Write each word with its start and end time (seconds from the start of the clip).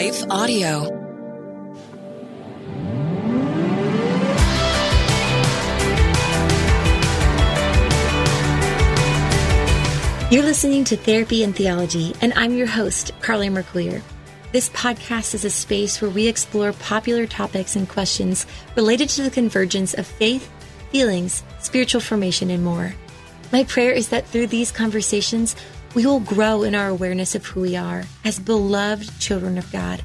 Life 0.00 0.24
Audio. 0.30 0.84
You're 10.30 10.42
listening 10.42 10.84
to 10.84 10.96
Therapy 10.96 11.42
and 11.42 11.54
Theology, 11.54 12.14
and 12.22 12.32
I'm 12.34 12.56
your 12.56 12.66
host, 12.66 13.12
Carly 13.20 13.50
Marcoullier. 13.50 14.00
This 14.52 14.70
podcast 14.70 15.34
is 15.34 15.44
a 15.44 15.50
space 15.50 16.00
where 16.00 16.10
we 16.10 16.28
explore 16.28 16.72
popular 16.72 17.26
topics 17.26 17.76
and 17.76 17.86
questions 17.86 18.46
related 18.76 19.10
to 19.10 19.22
the 19.22 19.28
convergence 19.28 19.92
of 19.92 20.06
faith, 20.06 20.50
feelings, 20.90 21.42
spiritual 21.58 22.00
formation, 22.00 22.48
and 22.48 22.64
more. 22.64 22.94
My 23.52 23.64
prayer 23.64 23.92
is 23.92 24.08
that 24.08 24.26
through 24.26 24.46
these 24.46 24.72
conversations, 24.72 25.56
we 25.94 26.06
will 26.06 26.20
grow 26.20 26.62
in 26.62 26.74
our 26.74 26.88
awareness 26.88 27.34
of 27.34 27.44
who 27.44 27.60
we 27.60 27.76
are 27.76 28.04
as 28.24 28.38
beloved 28.38 29.18
children 29.20 29.58
of 29.58 29.70
God. 29.72 30.02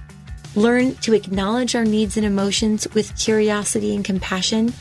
Learn 0.56 0.96
to 0.96 1.14
acknowledge 1.14 1.76
our 1.76 1.86
needs 1.86 2.18
and 2.18 2.26
emotions 2.26 2.88
with 2.94 3.18
curiosity 3.18 3.94
and 3.96 4.06
compassion, 4.06 4.74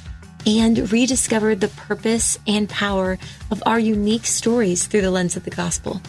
and 0.47 0.93
rediscover 0.93 1.55
the 1.55 1.69
purpose 1.69 2.39
and 2.47 2.69
power 2.69 3.19
of 3.51 3.63
our 3.67 3.79
unique 3.79 4.27
stories 4.27 4.87
through 4.87 5.01
the 5.01 5.11
lens 5.11 5.37
of 5.37 5.45
the 5.45 5.51
gospel. 5.51 6.01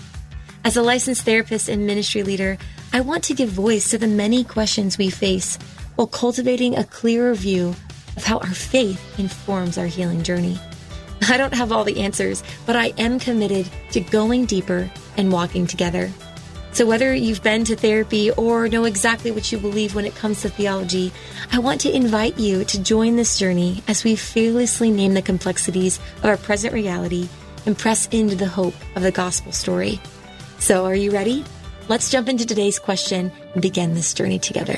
As 0.64 0.76
a 0.78 0.82
licensed 0.82 1.24
therapist 1.24 1.70
and 1.70 1.86
ministry 1.86 2.24
leader, 2.24 2.58
I 2.92 3.02
want 3.02 3.24
to 3.26 3.34
give 3.34 3.50
voice 3.50 3.90
to 3.92 3.98
the 3.98 4.08
many 4.08 4.44
questions 4.44 4.98
we 4.98 5.10
face 5.10 5.58
while 5.96 6.08
cultivating 6.08 6.76
a 6.76 6.84
clearer 6.84 7.34
view 7.34 7.76
of 8.18 8.24
how 8.24 8.40
our 8.40 8.54
faith 8.54 9.20
informs 9.20 9.78
our 9.78 9.88
healing 9.88 10.24
journey. 10.24 10.60
I 11.30 11.38
don't 11.38 11.54
have 11.54 11.72
all 11.72 11.84
the 11.84 12.02
answers, 12.02 12.44
but 12.66 12.76
I 12.76 12.88
am 12.98 13.20
committed 13.20 13.68
to 13.92 14.00
going 14.00 14.46
deeper 14.46 14.92
and 15.18 15.32
walking 15.32 15.66
together. 15.66 16.12
So, 16.72 16.86
whether 16.86 17.16
you've 17.16 17.42
been 17.42 17.64
to 17.66 17.76
therapy 17.76 18.32
or 18.32 18.68
know 18.68 18.84
exactly 18.84 19.32
what 19.32 19.50
you 19.50 19.58
believe 19.58 19.96
when 19.96 20.06
it 20.06 20.16
comes 20.16 20.42
to 20.42 20.50
theology, 20.50 21.14
I 21.52 21.60
want 21.60 21.80
to 21.82 21.96
invite 21.96 22.38
you 22.38 22.66
to 22.66 22.84
join 22.84 23.16
this 23.16 23.40
journey 23.40 23.82
as 23.88 24.04
we 24.04 24.18
fearlessly 24.18 24.92
name 24.92 25.14
the 25.14 25.22
complexities 25.22 26.00
of 26.18 26.26
our 26.26 26.38
present 26.38 26.74
reality 26.74 27.30
and 27.66 27.78
press 27.78 28.08
into 28.08 28.36
the 28.36 28.48
hope 28.48 28.76
of 28.98 29.04
the 29.04 29.12
gospel 29.12 29.54
story. 29.54 30.02
So, 30.60 30.86
are 30.86 30.96
you 30.96 31.12
ready? 31.12 31.46
Let's 31.88 32.12
jump 32.12 32.28
into 32.28 32.46
today's 32.46 32.78
question 32.78 33.32
and 33.54 33.62
begin 33.62 33.94
this 33.94 34.14
journey 34.14 34.38
together. 34.40 34.78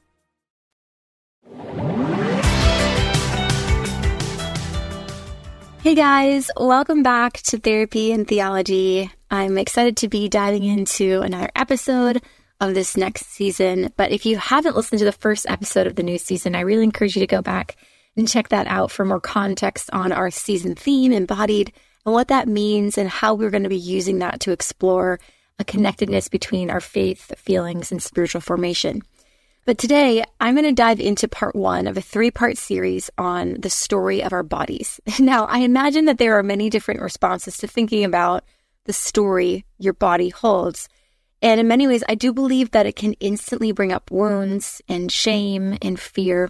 Hey 5.81 5.95
guys, 5.95 6.51
welcome 6.55 7.01
back 7.01 7.37
to 7.37 7.57
Therapy 7.57 8.11
and 8.11 8.27
Theology. 8.27 9.09
I'm 9.31 9.57
excited 9.57 9.97
to 9.97 10.07
be 10.07 10.29
diving 10.29 10.63
into 10.63 11.21
another 11.21 11.49
episode 11.55 12.21
of 12.59 12.75
this 12.75 12.95
next 12.95 13.25
season. 13.25 13.91
But 13.97 14.11
if 14.11 14.23
you 14.27 14.37
haven't 14.37 14.75
listened 14.75 14.99
to 14.99 15.05
the 15.05 15.11
first 15.11 15.47
episode 15.49 15.87
of 15.87 15.95
the 15.95 16.03
new 16.03 16.19
season, 16.19 16.53
I 16.53 16.59
really 16.59 16.83
encourage 16.83 17.15
you 17.15 17.21
to 17.21 17.25
go 17.25 17.41
back 17.41 17.77
and 18.15 18.27
check 18.27 18.49
that 18.49 18.67
out 18.67 18.91
for 18.91 19.05
more 19.05 19.19
context 19.19 19.89
on 19.91 20.11
our 20.11 20.29
season 20.29 20.75
theme, 20.75 21.13
embodied, 21.13 21.73
and 22.05 22.13
what 22.13 22.27
that 22.27 22.47
means 22.47 22.99
and 22.99 23.09
how 23.09 23.33
we're 23.33 23.49
going 23.49 23.63
to 23.63 23.69
be 23.69 23.75
using 23.75 24.19
that 24.19 24.39
to 24.41 24.51
explore 24.51 25.19
a 25.57 25.63
connectedness 25.63 26.27
between 26.27 26.69
our 26.69 26.79
faith, 26.79 27.33
feelings, 27.39 27.91
and 27.91 28.03
spiritual 28.03 28.41
formation. 28.41 29.01
But 29.63 29.77
today, 29.77 30.23
I'm 30.39 30.55
going 30.55 30.65
to 30.65 30.71
dive 30.73 30.99
into 30.99 31.27
part 31.27 31.55
one 31.55 31.85
of 31.85 31.95
a 31.95 32.01
three 32.01 32.31
part 32.31 32.57
series 32.57 33.11
on 33.17 33.57
the 33.59 33.69
story 33.69 34.23
of 34.23 34.33
our 34.33 34.43
bodies. 34.43 34.99
Now, 35.19 35.45
I 35.45 35.59
imagine 35.59 36.05
that 36.05 36.17
there 36.17 36.37
are 36.39 36.43
many 36.43 36.69
different 36.69 37.01
responses 37.01 37.57
to 37.57 37.67
thinking 37.67 38.03
about 38.03 38.43
the 38.85 38.93
story 38.93 39.65
your 39.77 39.93
body 39.93 40.29
holds. 40.29 40.89
And 41.43 41.59
in 41.59 41.67
many 41.67 41.87
ways, 41.87 42.03
I 42.09 42.15
do 42.15 42.33
believe 42.33 42.71
that 42.71 42.87
it 42.87 42.95
can 42.95 43.13
instantly 43.13 43.71
bring 43.71 43.91
up 43.91 44.09
wounds 44.09 44.81
and 44.87 45.11
shame 45.11 45.77
and 45.81 45.99
fear. 45.99 46.49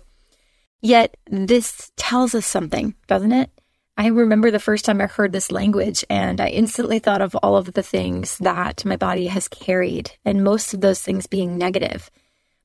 Yet, 0.81 1.17
this 1.29 1.91
tells 1.97 2.33
us 2.33 2.45
something, 2.45 2.95
doesn't 3.07 3.33
it? 3.33 3.49
I 3.97 4.07
remember 4.07 4.51
the 4.51 4.59
first 4.59 4.85
time 4.85 5.01
I 5.01 5.07
heard 5.07 5.33
this 5.33 5.51
language, 5.51 6.05
and 6.09 6.39
I 6.39 6.47
instantly 6.47 6.99
thought 6.99 7.21
of 7.21 7.35
all 7.35 7.57
of 7.57 7.73
the 7.73 7.83
things 7.83 8.37
that 8.37 8.85
my 8.85 8.95
body 8.95 9.27
has 9.27 9.49
carried, 9.49 10.11
and 10.23 10.45
most 10.45 10.73
of 10.73 10.79
those 10.79 11.01
things 11.01 11.27
being 11.27 11.57
negative. 11.57 12.09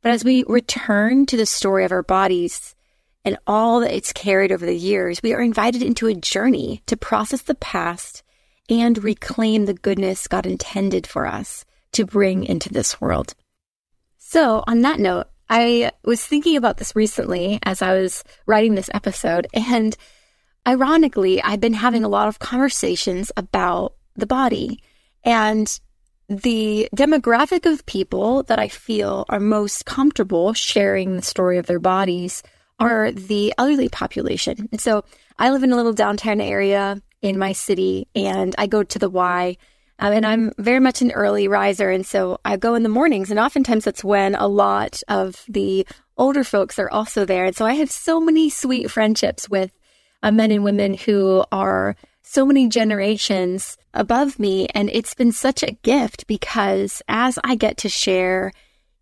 But 0.07 0.13
as 0.13 0.25
we 0.25 0.45
return 0.47 1.27
to 1.27 1.37
the 1.37 1.47
story 1.47 1.85
of 1.85 1.91
our 1.91 2.05
bodies 2.05 2.77
and 3.25 3.37
all 3.45 3.81
that 3.81 3.93
it's 3.93 4.13
carried 4.13 4.53
over 4.53 4.65
the 4.65 4.77
years, 4.77 5.21
we 5.21 5.33
are 5.33 5.43
invited 5.43 5.83
into 5.83 6.07
a 6.07 6.15
journey 6.15 6.81
to 6.87 6.97
process 6.97 7.43
the 7.43 7.57
past 7.57 8.23
and 8.71 9.03
reclaim 9.03 9.65
the 9.65 9.75
goodness 9.75 10.29
God 10.29 10.47
intended 10.47 11.09
for 11.09 11.27
us 11.27 11.65
to 11.91 12.07
bring 12.07 12.45
into 12.45 12.73
this 12.73 13.01
world. 13.01 13.35
So, 14.19 14.63
on 14.69 14.83
that 14.83 15.01
note, 15.01 15.27
I 15.51 15.91
was 16.05 16.25
thinking 16.25 16.57
about 16.57 16.77
this 16.77 16.95
recently 16.95 17.59
as 17.65 17.83
I 17.83 17.95
was 18.01 18.23
writing 18.47 18.77
this 18.77 18.91
episode, 18.95 19.49
and 19.53 19.97
ironically, 20.69 21.43
I've 21.43 21.59
been 21.59 21.75
having 21.75 22.05
a 22.05 22.09
lot 22.09 22.29
of 22.29 22.39
conversations 22.39 23.33
about 23.37 23.95
the 24.15 24.27
body. 24.27 24.85
And 25.25 25.81
the 26.29 26.89
demographic 26.95 27.71
of 27.71 27.87
people 27.87 28.43
that 28.45 28.59
I 28.59 28.69
feel 28.69 29.25
are 29.29 29.41
most 29.41 29.87
comfortable 29.87 30.53
sharing 30.55 31.17
the 31.17 31.23
story 31.23 31.59
of 31.59 31.67
their 31.67 31.79
bodies 31.79 32.43
are 32.79 33.13
the 33.13 33.55
elderly 33.59 33.89
population. 33.89 34.69
And 34.73 34.81
so 34.81 35.05
I 35.39 35.51
live 35.51 35.63
in 35.63 35.73
a 35.73 35.77
little 35.77 35.93
downtown 35.93 36.41
area 36.41 37.01
in 37.23 37.39
my 37.39 37.53
city 37.53 38.09
and 38.15 38.55
I 38.59 38.67
go 38.67 38.83
to 38.83 38.99
the 38.99 39.09
Y. 39.09 39.57
Um, 39.99 40.13
and 40.13 40.27
I'm 40.27 40.53
very 40.59 40.81
much 40.81 41.01
an 41.01 41.13
early 41.13 41.49
riser. 41.49 41.91
And 41.91 42.05
so 42.05 42.39
I 42.45 42.57
go 42.57 42.75
in 42.75 42.83
the 42.83 42.91
mornings, 42.91 43.31
and 43.31 43.41
oftentimes 43.41 43.85
that's 43.85 44.05
when 44.05 44.35
a 44.35 44.47
lot 44.47 45.01
of 45.09 45.43
the 45.49 45.87
older 46.19 46.45
folks 46.45 46.79
are 46.79 46.91
also 46.91 47.25
there. 47.25 47.47
And 47.47 47.57
so 47.57 47.65
I 47.65 47.75
have 47.75 47.91
so 47.91 48.21
many 48.21 48.51
sweet 48.51 48.91
friendships 48.91 49.49
with 49.49 49.71
uh, 50.23 50.31
men 50.31 50.51
and 50.51 50.65
women 50.65 50.95
who 50.95 51.45
are 51.51 51.97
so 52.27 52.45
many 52.45 52.69
generations 52.69 53.79
above 53.95 54.39
me. 54.39 54.67
And 54.75 54.91
it's 54.91 55.15
been 55.15 55.33
such 55.33 55.63
a 55.63 55.77
gift 55.83 56.27
because 56.27 57.01
as 57.09 57.39
I 57.45 57.55
get 57.55 57.79
to 57.79 57.89
share 57.89 58.53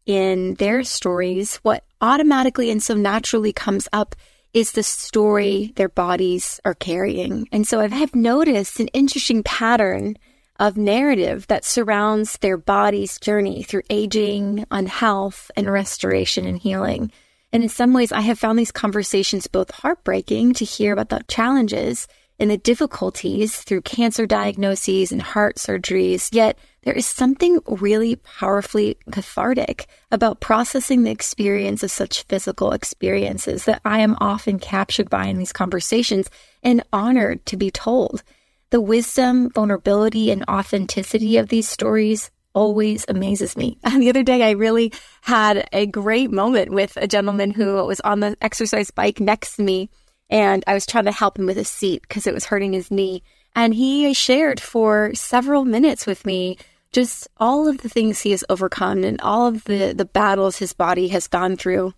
in 0.05 0.55
their 0.55 0.85
stories, 0.85 1.56
what 1.56 1.85
automatically 2.00 2.71
and 2.71 2.82
so 2.82 2.94
naturally 2.94 3.53
comes 3.53 3.88
up 3.93 4.15
is 4.53 4.73
the 4.73 4.82
story 4.82 5.73
their 5.76 5.88
bodies 5.88 6.61
are 6.65 6.75
carrying. 6.75 7.49
And 7.50 7.67
so 7.67 7.81
I've 7.81 8.15
noticed 8.15 8.79
an 8.79 8.88
interesting 8.88 9.43
pattern 9.43 10.17
of 10.61 10.77
narrative 10.77 11.47
that 11.49 11.65
surrounds 11.65 12.38
their 12.38 12.59
body's 12.59 13.19
journey 13.19 13.62
through 13.62 13.82
aging, 13.91 14.65
unhealth, 14.70 15.50
and 15.56 15.73
restoration 15.73 16.47
and 16.47 16.59
healing. 16.59 17.11
And 17.53 17.62
in 17.62 17.69
some 17.69 17.94
ways, 17.94 18.12
I 18.12 18.20
have 18.20 18.38
found 18.38 18.59
these 18.59 18.70
conversations 18.70 19.47
both 19.47 19.70
heartbreaking 19.70 20.55
to 20.55 20.65
hear 20.65 20.93
about 20.93 21.09
the 21.09 21.25
challenges 21.27 22.06
and 22.38 22.50
the 22.50 22.58
difficulties 22.58 23.56
through 23.60 23.82
cancer 23.82 24.26
diagnoses 24.26 25.12
and 25.12 25.22
heart 25.22 25.56
surgeries, 25.56 26.28
yet 26.32 26.58
there 26.82 26.94
is 26.94 27.06
something 27.06 27.60
really 27.66 28.16
powerfully 28.16 28.98
cathartic 29.10 29.86
about 30.10 30.40
processing 30.40 31.02
the 31.02 31.10
experience 31.10 31.82
of 31.82 31.90
such 31.90 32.25
physical 32.25 32.72
experiences 32.72 33.64
that 33.64 33.81
I 33.84 34.00
am 34.00 34.16
often 34.20 34.58
captured 34.58 35.08
by 35.08 35.26
in 35.26 35.38
these 35.38 35.52
conversations 35.52 36.28
and 36.62 36.82
honored 36.92 37.44
to 37.46 37.56
be 37.56 37.70
told. 37.70 38.22
The 38.70 38.81
wisdom, 38.81 39.50
vulnerability, 39.50 40.31
and 40.31 40.44
authenticity 40.48 41.36
of 41.36 41.48
these 41.48 41.69
stories 41.69 42.31
always 42.54 43.04
amazes 43.08 43.56
me. 43.56 43.78
And 43.84 44.02
the 44.02 44.08
other 44.08 44.22
day, 44.22 44.42
I 44.42 44.50
really 44.50 44.92
had 45.22 45.69
a 45.72 45.86
great 45.86 46.31
moment 46.31 46.70
with 46.70 46.96
a 46.96 47.06
gentleman 47.06 47.50
who 47.50 47.75
was 47.84 48.00
on 48.00 48.20
the 48.20 48.36
exercise 48.40 48.90
bike 48.90 49.20
next 49.20 49.56
to 49.56 49.62
me, 49.62 49.90
and 50.34 50.64
I 50.66 50.75
was 50.75 50.84
trying 50.84 51.04
to 51.04 51.12
help 51.12 51.38
him 51.38 51.46
with 51.46 51.58
a 51.58 51.64
seat 51.64 52.02
because 52.02 52.26
it 52.26 52.34
was 52.34 52.46
hurting 52.46 52.72
his 52.72 52.90
knee. 52.90 53.22
And 53.54 53.72
he 53.72 54.12
shared 54.14 54.58
for 54.58 55.12
several 55.14 55.64
minutes 55.64 56.08
with 56.08 56.26
me 56.26 56.58
just 56.90 57.28
all 57.36 57.69
of 57.69 57.78
the 57.78 57.88
things 57.88 58.20
he 58.20 58.32
has 58.32 58.42
overcome 58.48 59.04
and 59.04 59.20
all 59.20 59.46
of 59.46 59.62
the, 59.64 59.94
the 59.96 60.04
battles 60.04 60.58
his 60.58 60.72
body 60.72 61.06
has 61.08 61.28
gone 61.28 61.54
through. 61.54 61.94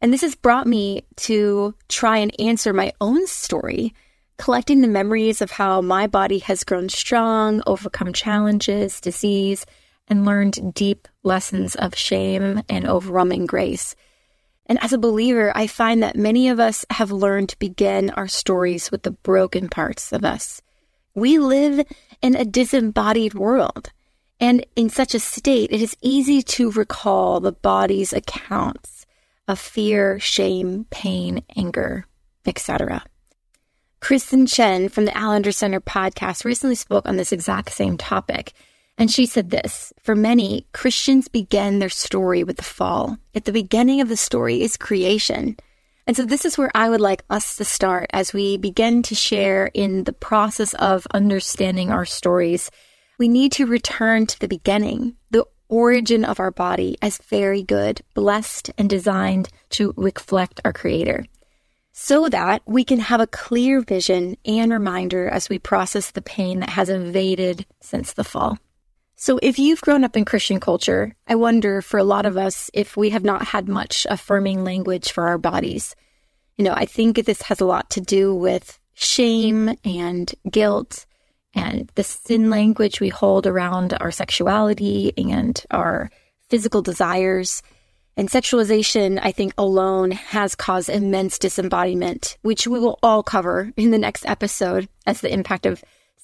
And 0.00 0.14
this 0.14 0.22
has 0.22 0.34
brought 0.34 0.66
me 0.66 1.04
to 1.16 1.74
try 1.90 2.16
and 2.16 2.40
answer 2.40 2.72
my 2.72 2.90
own 3.02 3.26
story, 3.26 3.94
collecting 4.38 4.80
the 4.80 4.88
memories 4.88 5.42
of 5.42 5.50
how 5.50 5.82
my 5.82 6.06
body 6.06 6.38
has 6.38 6.64
grown 6.64 6.88
strong, 6.88 7.62
overcome 7.66 8.14
challenges, 8.14 8.98
disease, 8.98 9.66
and 10.08 10.24
learned 10.24 10.72
deep 10.72 11.06
lessons 11.22 11.74
of 11.74 11.94
shame 11.94 12.62
and 12.70 12.86
overwhelming 12.86 13.44
grace. 13.44 13.94
And 14.66 14.82
as 14.82 14.92
a 14.92 14.98
believer, 14.98 15.52
I 15.54 15.66
find 15.66 16.02
that 16.02 16.16
many 16.16 16.48
of 16.48 16.58
us 16.58 16.86
have 16.90 17.10
learned 17.10 17.50
to 17.50 17.58
begin 17.58 18.10
our 18.10 18.28
stories 18.28 18.90
with 18.90 19.02
the 19.02 19.10
broken 19.10 19.68
parts 19.68 20.12
of 20.12 20.24
us. 20.24 20.62
We 21.14 21.38
live 21.38 21.86
in 22.22 22.34
a 22.34 22.44
disembodied 22.44 23.34
world. 23.34 23.90
And 24.40 24.66
in 24.74 24.90
such 24.90 25.14
a 25.14 25.20
state, 25.20 25.70
it 25.70 25.80
is 25.80 25.96
easy 26.02 26.42
to 26.42 26.70
recall 26.72 27.40
the 27.40 27.52
body's 27.52 28.12
accounts 28.12 29.06
of 29.46 29.58
fear, 29.58 30.18
shame, 30.18 30.86
pain, 30.90 31.44
anger, 31.56 32.06
etc. 32.46 33.04
Kristen 34.00 34.46
Chen 34.46 34.88
from 34.88 35.04
the 35.04 35.18
Allender 35.18 35.52
Center 35.52 35.80
podcast 35.80 36.44
recently 36.44 36.74
spoke 36.74 37.06
on 37.06 37.16
this 37.16 37.32
exact 37.32 37.72
same 37.72 37.96
topic. 37.96 38.52
And 38.96 39.10
she 39.10 39.26
said 39.26 39.50
this 39.50 39.92
For 40.02 40.14
many, 40.14 40.66
Christians 40.72 41.28
begin 41.28 41.78
their 41.78 41.88
story 41.88 42.44
with 42.44 42.56
the 42.56 42.62
fall. 42.62 43.18
At 43.34 43.44
the 43.44 43.52
beginning 43.52 44.00
of 44.00 44.08
the 44.08 44.16
story 44.16 44.62
is 44.62 44.76
creation. 44.76 45.56
And 46.06 46.16
so, 46.16 46.24
this 46.24 46.44
is 46.44 46.58
where 46.58 46.70
I 46.74 46.90
would 46.90 47.00
like 47.00 47.24
us 47.30 47.56
to 47.56 47.64
start 47.64 48.10
as 48.12 48.32
we 48.32 48.56
begin 48.56 49.02
to 49.04 49.14
share 49.14 49.70
in 49.72 50.04
the 50.04 50.12
process 50.12 50.74
of 50.74 51.06
understanding 51.12 51.90
our 51.90 52.04
stories. 52.04 52.70
We 53.18 53.28
need 53.28 53.52
to 53.52 53.66
return 53.66 54.26
to 54.26 54.38
the 54.38 54.48
beginning, 54.48 55.16
the 55.30 55.46
origin 55.68 56.24
of 56.24 56.38
our 56.38 56.50
body 56.50 56.96
as 57.00 57.18
very 57.18 57.62
good, 57.62 58.02
blessed, 58.12 58.70
and 58.76 58.88
designed 58.88 59.48
to 59.70 59.94
reflect 59.96 60.60
our 60.64 60.72
Creator, 60.72 61.24
so 61.92 62.28
that 62.28 62.62
we 62.66 62.84
can 62.84 63.00
have 63.00 63.20
a 63.20 63.26
clear 63.26 63.80
vision 63.80 64.36
and 64.44 64.70
reminder 64.72 65.28
as 65.28 65.48
we 65.48 65.58
process 65.58 66.10
the 66.10 66.22
pain 66.22 66.60
that 66.60 66.70
has 66.70 66.88
invaded 66.88 67.64
since 67.80 68.12
the 68.12 68.24
fall. 68.24 68.58
So, 69.24 69.38
if 69.40 69.58
you've 69.58 69.80
grown 69.80 70.04
up 70.04 70.18
in 70.18 70.26
Christian 70.26 70.60
culture, 70.60 71.16
I 71.26 71.34
wonder 71.36 71.80
for 71.80 71.96
a 71.96 72.04
lot 72.04 72.26
of 72.26 72.36
us 72.36 72.70
if 72.74 72.94
we 72.94 73.08
have 73.08 73.24
not 73.24 73.42
had 73.42 73.70
much 73.70 74.06
affirming 74.10 74.64
language 74.64 75.12
for 75.12 75.26
our 75.28 75.38
bodies. 75.38 75.96
You 76.58 76.64
know, 76.66 76.74
I 76.74 76.84
think 76.84 77.24
this 77.24 77.40
has 77.40 77.62
a 77.62 77.64
lot 77.64 77.88
to 77.92 78.02
do 78.02 78.34
with 78.34 78.78
shame 78.92 79.76
and 79.82 80.30
guilt 80.50 81.06
and 81.54 81.90
the 81.94 82.04
sin 82.04 82.50
language 82.50 83.00
we 83.00 83.08
hold 83.08 83.46
around 83.46 83.96
our 83.98 84.10
sexuality 84.10 85.14
and 85.16 85.58
our 85.70 86.10
physical 86.50 86.82
desires. 86.82 87.62
And 88.18 88.28
sexualization, 88.28 89.18
I 89.22 89.32
think, 89.32 89.54
alone 89.56 90.10
has 90.10 90.54
caused 90.54 90.90
immense 90.90 91.38
disembodiment, 91.38 92.36
which 92.42 92.66
we 92.66 92.78
will 92.78 92.98
all 93.02 93.22
cover 93.22 93.72
in 93.78 93.90
the 93.90 93.96
next 93.96 94.26
episode 94.26 94.86
as 95.06 95.22
the 95.22 95.32
impact 95.32 95.64
of 95.64 95.82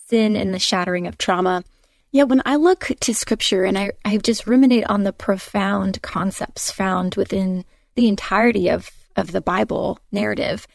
sin 0.09 0.37
and 0.37 0.53
the 0.53 0.59
shattering 0.59 1.07
of 1.07 1.17
trauma. 1.17 1.65
Yeah, 2.13 2.25
when 2.25 2.43
I 2.45 2.57
look 2.57 2.91
to 3.01 3.15
scripture 3.15 3.65
and 3.65 3.79
I, 3.79 3.93
I 4.05 4.17
just 4.17 4.49
ruminate 4.49 4.85
on 4.87 5.05
the 5.05 5.13
profound 5.13 6.03
concepts 6.03 6.71
found 6.71 7.15
within 7.15 7.65
the 7.95 8.09
entirety 8.09 8.69
of, 8.69 8.91
of 9.15 9.31
the 9.31 9.41
Bible 9.41 10.01
narrative, 10.11 10.67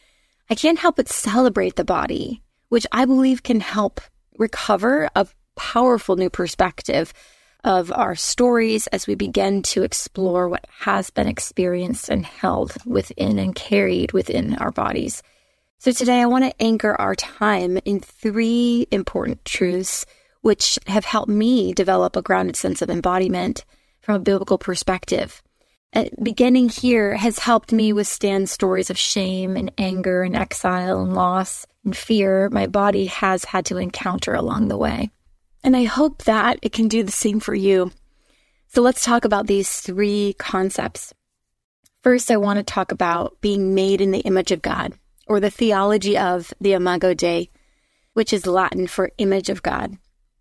I 0.48 0.54
can't 0.54 0.78
help 0.78 0.96
but 0.96 1.08
celebrate 1.08 1.76
the 1.76 1.84
body, 1.84 2.42
which 2.70 2.86
I 2.90 3.04
believe 3.04 3.42
can 3.42 3.60
help 3.60 4.00
recover 4.38 5.10
a 5.14 5.26
powerful 5.56 6.16
new 6.16 6.30
perspective 6.30 7.12
of 7.64 7.92
our 7.92 8.14
stories 8.14 8.86
as 8.86 9.06
we 9.06 9.14
begin 9.14 9.60
to 9.60 9.82
explore 9.82 10.48
what 10.48 10.66
has 10.78 11.10
been 11.10 11.26
experienced 11.26 12.08
and 12.08 12.24
held 12.24 12.74
within 12.86 13.38
and 13.38 13.54
carried 13.54 14.12
within 14.12 14.54
our 14.54 14.70
bodies. 14.70 15.22
So 15.80 15.92
today 15.92 16.22
I 16.22 16.26
want 16.26 16.44
to 16.44 16.62
anchor 16.62 16.94
our 16.94 17.14
time 17.14 17.76
in 17.84 18.00
three 18.00 18.86
important 18.90 19.44
truths 19.44 20.06
which 20.46 20.78
have 20.86 21.04
helped 21.04 21.28
me 21.28 21.72
develop 21.72 22.14
a 22.14 22.22
grounded 22.22 22.54
sense 22.54 22.80
of 22.80 22.88
embodiment 22.88 23.64
from 24.00 24.14
a 24.14 24.20
biblical 24.20 24.58
perspective. 24.58 25.42
Uh, 25.92 26.04
beginning 26.22 26.68
here 26.68 27.16
has 27.16 27.40
helped 27.40 27.72
me 27.72 27.92
withstand 27.92 28.48
stories 28.48 28.88
of 28.88 28.96
shame 28.96 29.56
and 29.56 29.72
anger 29.76 30.22
and 30.22 30.36
exile 30.36 31.00
and 31.00 31.14
loss 31.14 31.66
and 31.84 31.96
fear 31.96 32.48
my 32.50 32.64
body 32.68 33.06
has 33.06 33.44
had 33.46 33.66
to 33.66 33.76
encounter 33.76 34.34
along 34.34 34.68
the 34.68 34.76
way. 34.76 35.10
And 35.64 35.76
I 35.76 35.82
hope 35.82 36.22
that 36.26 36.60
it 36.62 36.72
can 36.72 36.86
do 36.86 37.02
the 37.02 37.10
same 37.10 37.40
for 37.40 37.56
you. 37.56 37.90
So 38.68 38.82
let's 38.82 39.04
talk 39.04 39.24
about 39.24 39.48
these 39.48 39.80
three 39.80 40.36
concepts. 40.38 41.12
First, 42.04 42.30
I 42.30 42.36
want 42.36 42.58
to 42.58 42.62
talk 42.62 42.92
about 42.92 43.40
being 43.40 43.74
made 43.74 44.00
in 44.00 44.12
the 44.12 44.20
image 44.20 44.52
of 44.52 44.62
God, 44.62 44.92
or 45.26 45.40
the 45.40 45.50
theology 45.50 46.16
of 46.16 46.54
the 46.60 46.74
Imago 46.74 47.14
Dei, 47.14 47.50
which 48.12 48.32
is 48.32 48.46
Latin 48.46 48.86
for 48.86 49.10
image 49.18 49.48
of 49.48 49.64
God. 49.64 49.98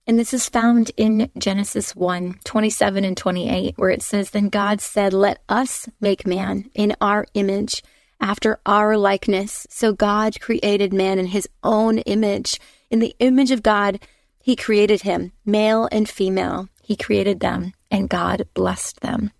And 0.08 0.20
this 0.20 0.34
is 0.34 0.50
found 0.50 0.92
in 0.98 1.32
Genesis 1.38 1.96
1 1.96 2.40
27 2.44 3.04
and 3.04 3.18
28, 3.18 3.74
where 3.78 3.90
it 3.90 4.04
says, 4.04 4.30
Then 4.30 4.50
God 4.50 4.80
said, 4.82 5.14
Let 5.14 5.40
us 5.50 5.90
make 6.00 6.28
man 6.28 6.70
in 6.76 6.96
our 7.02 7.26
image, 7.34 7.82
after 8.20 8.60
our 8.66 8.98
likeness. 8.98 9.68
So 9.70 9.94
God 9.94 10.40
created 10.40 10.94
man 10.94 11.20
in 11.20 11.28
his 11.28 11.48
own 11.64 12.00
image. 12.00 12.60
In 12.90 13.00
the 13.00 13.16
image 13.20 13.52
of 13.52 13.64
God, 13.64 14.00
he 14.42 14.56
created 14.56 15.02
him, 15.02 15.32
male 15.46 15.90
and 15.92 16.08
female. 16.08 16.70
He 16.82 16.96
created 16.96 17.40
them, 17.40 17.74
and 17.90 18.10
God 18.10 18.48
blessed 18.54 19.02
them. 19.02 19.32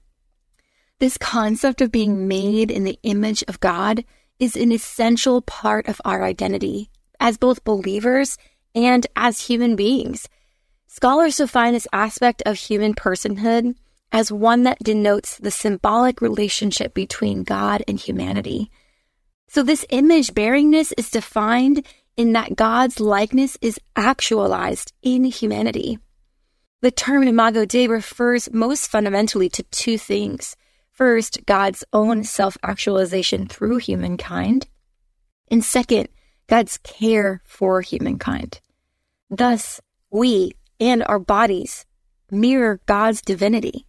This 1.00 1.18
concept 1.18 1.82
of 1.82 1.92
being 1.92 2.28
made 2.28 2.72
in 2.72 2.86
the 2.86 3.00
image 3.04 3.44
of 3.48 3.60
God 3.60 4.04
is 4.40 4.56
an 4.56 4.72
essential 4.72 5.42
part 5.42 5.88
of 5.88 6.02
our 6.04 6.24
identity 6.24 6.90
as 7.20 7.38
both 7.38 7.64
believers 7.64 8.38
and 8.74 9.06
as 9.16 9.42
human 9.42 9.76
beings. 9.76 10.28
Scholars 10.96 11.36
define 11.36 11.74
this 11.74 11.90
aspect 11.92 12.42
of 12.46 12.56
human 12.56 12.94
personhood 12.94 13.76
as 14.14 14.32
one 14.32 14.64
that 14.64 14.80
denotes 14.80 15.38
the 15.38 15.52
symbolic 15.52 16.22
relationship 16.22 16.94
between 16.94 17.44
God 17.44 17.84
and 17.86 18.00
humanity. 18.00 18.72
So, 19.50 19.62
this 19.62 19.86
image 19.90 20.34
bearingness 20.34 20.94
is 20.98 21.10
defined 21.10 21.86
in 22.16 22.32
that 22.32 22.56
God's 22.56 23.02
likeness 23.02 23.58
is 23.62 23.78
actualized 23.98 24.94
in 25.02 25.26
humanity. 25.26 26.00
The 26.82 26.92
term 26.92 27.28
imago 27.28 27.66
Dei 27.66 27.90
refers 27.90 28.50
most 28.54 28.88
fundamentally 28.90 29.50
to 29.50 29.64
two 29.64 29.98
things. 29.98 30.56
First, 30.94 31.46
God's 31.46 31.84
own 31.92 32.24
self 32.24 32.58
actualization 32.64 33.48
through 33.48 33.80
humankind, 33.80 34.68
and 35.52 35.62
second, 35.62 36.08
God's 36.48 36.78
care 36.78 37.42
for 37.44 37.82
humankind. 37.82 38.62
Thus, 39.30 39.82
we, 40.10 40.54
and 40.80 41.04
our 41.08 41.20
bodies 41.20 41.86
mirror 42.32 42.80
God's 42.86 43.22
divinity. 43.22 43.86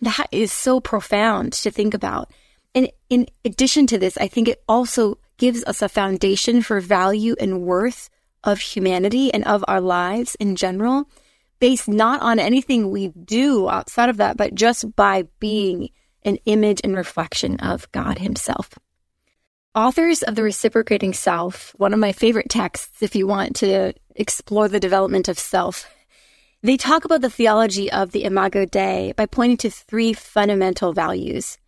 That 0.00 0.26
is 0.30 0.52
so 0.52 0.80
profound 0.80 1.52
to 1.54 1.70
think 1.70 1.94
about. 1.94 2.30
And 2.74 2.90
in 3.08 3.26
addition 3.44 3.86
to 3.88 3.98
this, 3.98 4.18
I 4.18 4.28
think 4.28 4.48
it 4.48 4.62
also 4.68 5.18
gives 5.38 5.64
us 5.64 5.82
a 5.82 5.88
foundation 5.88 6.62
for 6.62 6.80
value 6.80 7.34
and 7.40 7.62
worth 7.62 8.10
of 8.44 8.60
humanity 8.60 9.32
and 9.32 9.44
of 9.44 9.64
our 9.66 9.80
lives 9.80 10.34
in 10.36 10.56
general, 10.56 11.08
based 11.58 11.88
not 11.88 12.20
on 12.20 12.38
anything 12.38 12.90
we 12.90 13.08
do 13.08 13.68
outside 13.68 14.08
of 14.08 14.18
that, 14.18 14.36
but 14.36 14.54
just 14.54 14.94
by 14.94 15.26
being 15.40 15.88
an 16.22 16.38
image 16.44 16.80
and 16.84 16.96
reflection 16.96 17.58
of 17.60 17.90
God 17.92 18.18
Himself. 18.18 18.78
Authors 19.74 20.22
of 20.22 20.34
The 20.34 20.42
Reciprocating 20.42 21.12
Self, 21.12 21.74
one 21.76 21.92
of 21.92 21.98
my 21.98 22.12
favorite 22.12 22.48
texts 22.48 23.02
if 23.02 23.14
you 23.14 23.26
want 23.26 23.56
to 23.56 23.92
explore 24.14 24.68
the 24.68 24.80
development 24.80 25.28
of 25.28 25.38
self, 25.38 25.86
they 26.68 26.76
talk 26.76 27.04
about 27.04 27.20
the 27.20 27.30
theology 27.30 27.90
of 27.92 28.12
the 28.12 28.24
Imago 28.24 28.64
Dei 28.64 29.12
by 29.16 29.26
pointing 29.26 29.58
to 29.58 29.70
three 29.70 30.12
fundamental 30.12 30.92
values. 30.92 31.58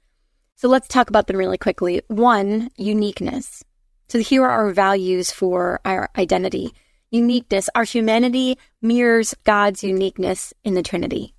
So 0.56 0.68
let's 0.68 0.88
talk 0.88 1.08
about 1.08 1.26
them 1.26 1.36
really 1.36 1.58
quickly. 1.58 2.02
One, 2.08 2.70
uniqueness. 2.76 3.62
So 4.08 4.18
here 4.18 4.44
are 4.44 4.66
our 4.66 4.70
values 4.72 5.30
for 5.30 5.80
our 5.84 6.10
identity. 6.16 6.72
Uniqueness. 7.10 7.68
Our 7.74 7.84
humanity 7.84 8.58
mirrors 8.82 9.34
God's 9.44 9.84
uniqueness 9.84 10.52
in 10.64 10.74
the 10.74 10.82
Trinity. 10.82 11.34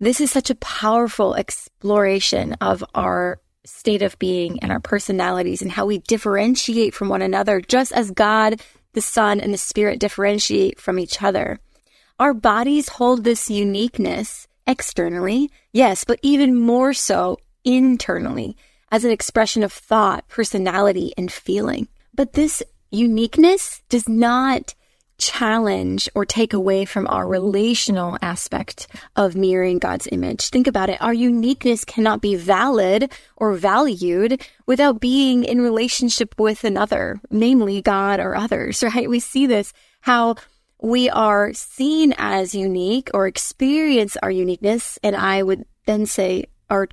This 0.00 0.20
is 0.20 0.30
such 0.30 0.48
a 0.48 0.54
powerful 0.54 1.34
exploration 1.34 2.54
of 2.60 2.84
our 2.94 3.40
state 3.64 4.02
of 4.02 4.18
being 4.18 4.60
and 4.60 4.72
our 4.72 4.80
personalities 4.80 5.60
and 5.60 5.72
how 5.72 5.84
we 5.84 5.98
differentiate 5.98 6.94
from 6.94 7.08
one 7.08 7.22
another, 7.22 7.60
just 7.60 7.92
as 7.92 8.12
God 8.12 8.62
the 8.94 9.00
Son, 9.00 9.40
and 9.40 9.52
the 9.52 9.58
Spirit 9.58 10.00
differentiate 10.00 10.80
from 10.80 10.98
each 10.98 11.22
other. 11.22 11.60
Our 12.18 12.34
bodies 12.34 12.88
hold 12.88 13.24
this 13.24 13.48
uniqueness 13.48 14.48
externally, 14.66 15.50
yes, 15.72 16.04
but 16.04 16.18
even 16.22 16.54
more 16.54 16.92
so 16.92 17.38
internally 17.64 18.56
as 18.90 19.04
an 19.04 19.10
expression 19.10 19.62
of 19.62 19.72
thought, 19.72 20.26
personality, 20.28 21.12
and 21.16 21.30
feeling. 21.30 21.88
But 22.14 22.32
this 22.32 22.62
uniqueness 22.90 23.82
does 23.88 24.08
not 24.08 24.74
challenge 25.18 26.08
or 26.14 26.24
take 26.24 26.52
away 26.52 26.84
from 26.84 27.06
our 27.08 27.26
relational 27.26 28.16
aspect 28.22 28.86
of 29.16 29.34
mirroring 29.34 29.78
God's 29.78 30.08
image. 30.10 30.48
Think 30.48 30.66
about 30.66 30.90
it. 30.90 31.02
Our 31.02 31.12
uniqueness 31.12 31.84
cannot 31.84 32.20
be 32.20 32.36
valid 32.36 33.12
or 33.36 33.54
valued 33.54 34.46
without 34.66 35.00
being 35.00 35.44
in 35.44 35.60
relationship 35.60 36.34
with 36.38 36.64
another, 36.64 37.20
namely 37.30 37.82
God 37.82 38.20
or 38.20 38.36
others, 38.36 38.82
right? 38.94 39.10
We 39.10 39.20
see 39.20 39.46
this, 39.46 39.72
how 40.00 40.36
we 40.80 41.10
are 41.10 41.52
seen 41.52 42.14
as 42.18 42.54
unique 42.54 43.10
or 43.12 43.26
experience 43.26 44.16
our 44.22 44.30
uniqueness. 44.30 44.98
And 45.02 45.16
I 45.16 45.42
would 45.42 45.64
then 45.86 46.06
say 46.06 46.46
are 46.70 46.88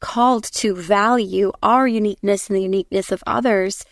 called 0.00 0.44
to 0.44 0.74
value 0.74 1.52
our 1.62 1.86
uniqueness 1.86 2.48
and 2.48 2.56
the 2.56 2.62
uniqueness 2.62 3.12
of 3.12 3.22
others 3.26 3.84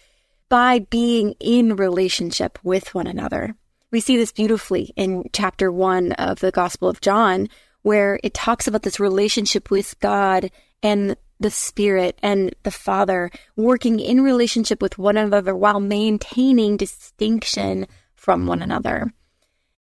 by 0.48 0.78
being 0.78 1.34
in 1.40 1.76
relationship 1.76 2.58
with 2.62 2.94
one 2.94 3.06
another. 3.06 3.56
We 3.90 4.00
see 4.00 4.16
this 4.16 4.32
beautifully 4.32 4.92
in 4.96 5.24
chapter 5.32 5.70
one 5.70 6.12
of 6.12 6.40
the 6.40 6.50
Gospel 6.50 6.88
of 6.88 7.00
John, 7.00 7.48
where 7.82 8.18
it 8.22 8.34
talks 8.34 8.66
about 8.66 8.82
this 8.82 9.00
relationship 9.00 9.70
with 9.70 9.98
God 10.00 10.50
and 10.82 11.16
the 11.40 11.50
Spirit 11.50 12.18
and 12.22 12.54
the 12.62 12.70
Father 12.70 13.30
working 13.56 14.00
in 14.00 14.20
relationship 14.20 14.80
with 14.80 14.98
one 14.98 15.16
another 15.16 15.54
while 15.54 15.80
maintaining 15.80 16.76
distinction 16.76 17.86
from 18.14 18.46
one 18.46 18.62
another. 18.62 19.12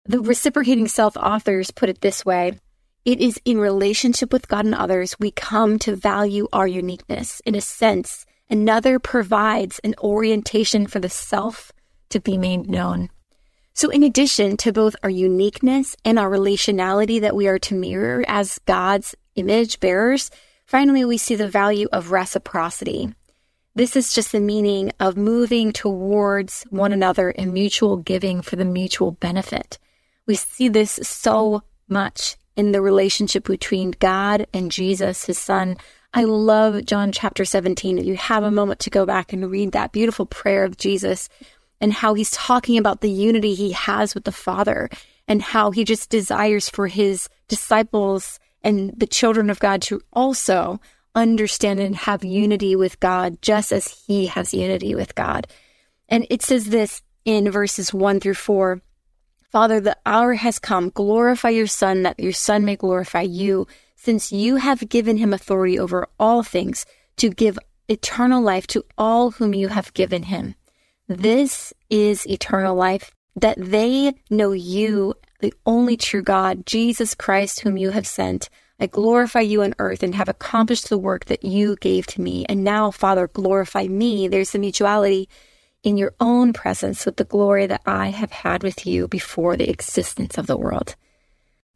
The 0.08 0.20
reciprocating 0.20 0.88
self 0.88 1.18
authors 1.18 1.70
put 1.70 1.90
it 1.90 2.00
this 2.00 2.24
way 2.24 2.58
it 3.04 3.20
is 3.20 3.38
in 3.44 3.58
relationship 3.58 4.32
with 4.32 4.48
God 4.48 4.64
and 4.64 4.74
others 4.74 5.14
we 5.20 5.30
come 5.30 5.78
to 5.80 5.94
value 5.94 6.48
our 6.50 6.66
uniqueness. 6.66 7.42
In 7.44 7.54
a 7.54 7.60
sense, 7.60 8.24
another 8.48 8.98
provides 8.98 9.80
an 9.80 9.94
orientation 9.98 10.86
for 10.86 10.98
the 10.98 11.10
self 11.10 11.72
to 12.08 12.20
be 12.20 12.38
made 12.38 12.70
known. 12.70 13.10
So, 13.74 13.90
in 13.90 14.02
addition 14.02 14.56
to 14.58 14.72
both 14.72 14.96
our 15.02 15.10
uniqueness 15.10 15.94
and 16.06 16.18
our 16.18 16.30
relationality 16.30 17.20
that 17.20 17.36
we 17.36 17.46
are 17.46 17.58
to 17.58 17.74
mirror 17.74 18.24
as 18.26 18.58
God's 18.64 19.14
image 19.34 19.78
bearers, 19.78 20.30
finally, 20.64 21.04
we 21.04 21.18
see 21.18 21.34
the 21.34 21.48
value 21.48 21.88
of 21.92 22.12
reciprocity. 22.12 23.14
This 23.74 23.94
is 23.94 24.14
just 24.14 24.32
the 24.32 24.40
meaning 24.40 24.90
of 24.98 25.18
moving 25.18 25.70
towards 25.70 26.62
one 26.70 26.94
another 26.94 27.30
in 27.30 27.52
mutual 27.52 27.98
giving 27.98 28.40
for 28.40 28.56
the 28.56 28.64
mutual 28.64 29.12
benefit. 29.12 29.78
We 30.28 30.34
see 30.34 30.68
this 30.68 31.00
so 31.02 31.62
much 31.88 32.36
in 32.54 32.72
the 32.72 32.82
relationship 32.82 33.44
between 33.44 33.92
God 33.92 34.46
and 34.52 34.70
Jesus, 34.70 35.24
his 35.24 35.38
son. 35.38 35.78
I 36.12 36.24
love 36.24 36.84
John 36.84 37.12
chapter 37.12 37.46
17. 37.46 37.98
If 37.98 38.04
you 38.04 38.16
have 38.16 38.44
a 38.44 38.50
moment 38.50 38.78
to 38.80 38.90
go 38.90 39.06
back 39.06 39.32
and 39.32 39.50
read 39.50 39.72
that 39.72 39.90
beautiful 39.90 40.26
prayer 40.26 40.64
of 40.64 40.76
Jesus 40.76 41.30
and 41.80 41.94
how 41.94 42.12
he's 42.12 42.30
talking 42.30 42.76
about 42.76 43.00
the 43.00 43.10
unity 43.10 43.54
he 43.54 43.72
has 43.72 44.14
with 44.14 44.24
the 44.24 44.32
Father 44.32 44.90
and 45.26 45.40
how 45.40 45.70
he 45.70 45.82
just 45.82 46.10
desires 46.10 46.68
for 46.68 46.88
his 46.88 47.30
disciples 47.48 48.38
and 48.62 48.92
the 48.94 49.06
children 49.06 49.48
of 49.48 49.60
God 49.60 49.80
to 49.82 50.02
also 50.12 50.78
understand 51.14 51.80
and 51.80 51.96
have 51.96 52.22
unity 52.22 52.76
with 52.76 53.00
God 53.00 53.40
just 53.40 53.72
as 53.72 53.88
he 54.06 54.26
has 54.26 54.52
unity 54.52 54.94
with 54.94 55.14
God. 55.14 55.46
And 56.06 56.26
it 56.28 56.42
says 56.42 56.66
this 56.66 57.00
in 57.24 57.50
verses 57.50 57.94
1 57.94 58.20
through 58.20 58.34
4 58.34 58.82
Father, 59.50 59.80
the 59.80 59.96
hour 60.04 60.34
has 60.34 60.58
come. 60.58 60.90
Glorify 60.90 61.48
your 61.48 61.66
Son, 61.66 62.02
that 62.02 62.20
your 62.20 62.32
Son 62.32 62.64
may 62.64 62.76
glorify 62.76 63.22
you, 63.22 63.66
since 63.96 64.30
you 64.30 64.56
have 64.56 64.88
given 64.88 65.16
him 65.16 65.32
authority 65.32 65.78
over 65.78 66.06
all 66.20 66.42
things 66.42 66.84
to 67.16 67.30
give 67.30 67.58
eternal 67.88 68.42
life 68.42 68.66
to 68.66 68.84
all 68.98 69.30
whom 69.32 69.54
you 69.54 69.68
have 69.68 69.94
given 69.94 70.24
him. 70.24 70.54
This 71.08 71.72
is 71.88 72.26
eternal 72.28 72.76
life, 72.76 73.14
that 73.36 73.56
they 73.58 74.12
know 74.28 74.52
you, 74.52 75.14
the 75.40 75.54
only 75.64 75.96
true 75.96 76.22
God, 76.22 76.66
Jesus 76.66 77.14
Christ, 77.14 77.60
whom 77.60 77.78
you 77.78 77.90
have 77.90 78.06
sent. 78.06 78.50
I 78.78 78.86
glorify 78.86 79.40
you 79.40 79.62
on 79.62 79.74
earth 79.78 80.02
and 80.02 80.14
have 80.14 80.28
accomplished 80.28 80.88
the 80.90 80.98
work 80.98 81.24
that 81.24 81.44
you 81.44 81.76
gave 81.76 82.06
to 82.08 82.20
me. 82.20 82.44
And 82.48 82.62
now, 82.62 82.90
Father, 82.90 83.26
glorify 83.28 83.86
me. 83.86 84.28
There's 84.28 84.52
the 84.52 84.58
mutuality 84.58 85.28
in 85.88 85.96
your 85.96 86.12
own 86.20 86.52
presence 86.52 87.06
with 87.06 87.16
the 87.16 87.24
glory 87.24 87.66
that 87.66 87.80
I 87.86 88.08
have 88.08 88.30
had 88.30 88.62
with 88.62 88.86
you 88.86 89.08
before 89.08 89.56
the 89.56 89.70
existence 89.70 90.36
of 90.36 90.46
the 90.46 90.58
world. 90.58 90.96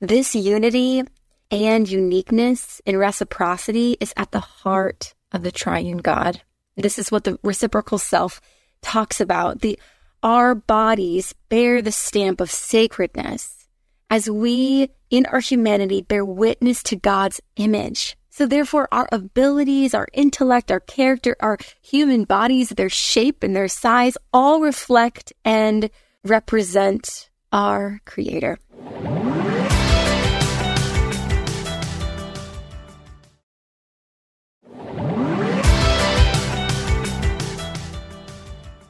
This 0.03 0.35
unity 0.35 1.03
and 1.51 1.89
uniqueness 1.89 2.83
in 2.85 2.99
reciprocity 2.99 3.97
is 4.01 4.13
at 4.15 4.31
the 4.31 4.41
heart 4.41 5.15
of 5.33 5.43
the 5.43 5.51
triune 5.51 5.97
God. 5.97 6.43
This 6.77 6.99
is 6.99 7.11
what 7.11 7.25
the 7.25 7.39
reciprocal 7.43 7.97
self 7.97 8.43
talks 8.83 9.19
about 9.19 9.63
the 9.63 9.79
our 10.23 10.55
bodies 10.55 11.35
bear 11.49 11.81
the 11.81 11.91
stamp 11.91 12.43
of 12.43 12.51
sacredness 12.51 13.67
as 14.11 14.29
we 14.29 14.91
in 15.09 15.25
our 15.25 15.41
humanity 15.41 16.03
bear 16.03 16.23
witness 16.23 16.83
to 16.83 16.97
God's 16.97 17.41
image. 17.57 18.19
So 18.35 18.47
therefore 18.47 18.89
our 18.91 19.11
abilities, 19.13 19.93
our 19.93 20.09
intellect, 20.15 20.73
our 20.73 20.81
character, 20.81 21.37
our 21.41 21.59
human 21.83 22.25
bodies, 22.25 22.71
their 22.71 22.89
shape 22.89 23.43
and 23.43 23.55
their 23.55 23.69
size 23.69 24.17
all 24.33 24.63
reflect 24.63 25.35
and 25.45 25.91
represent 26.25 27.29
our 27.53 28.01
creator. 28.07 28.59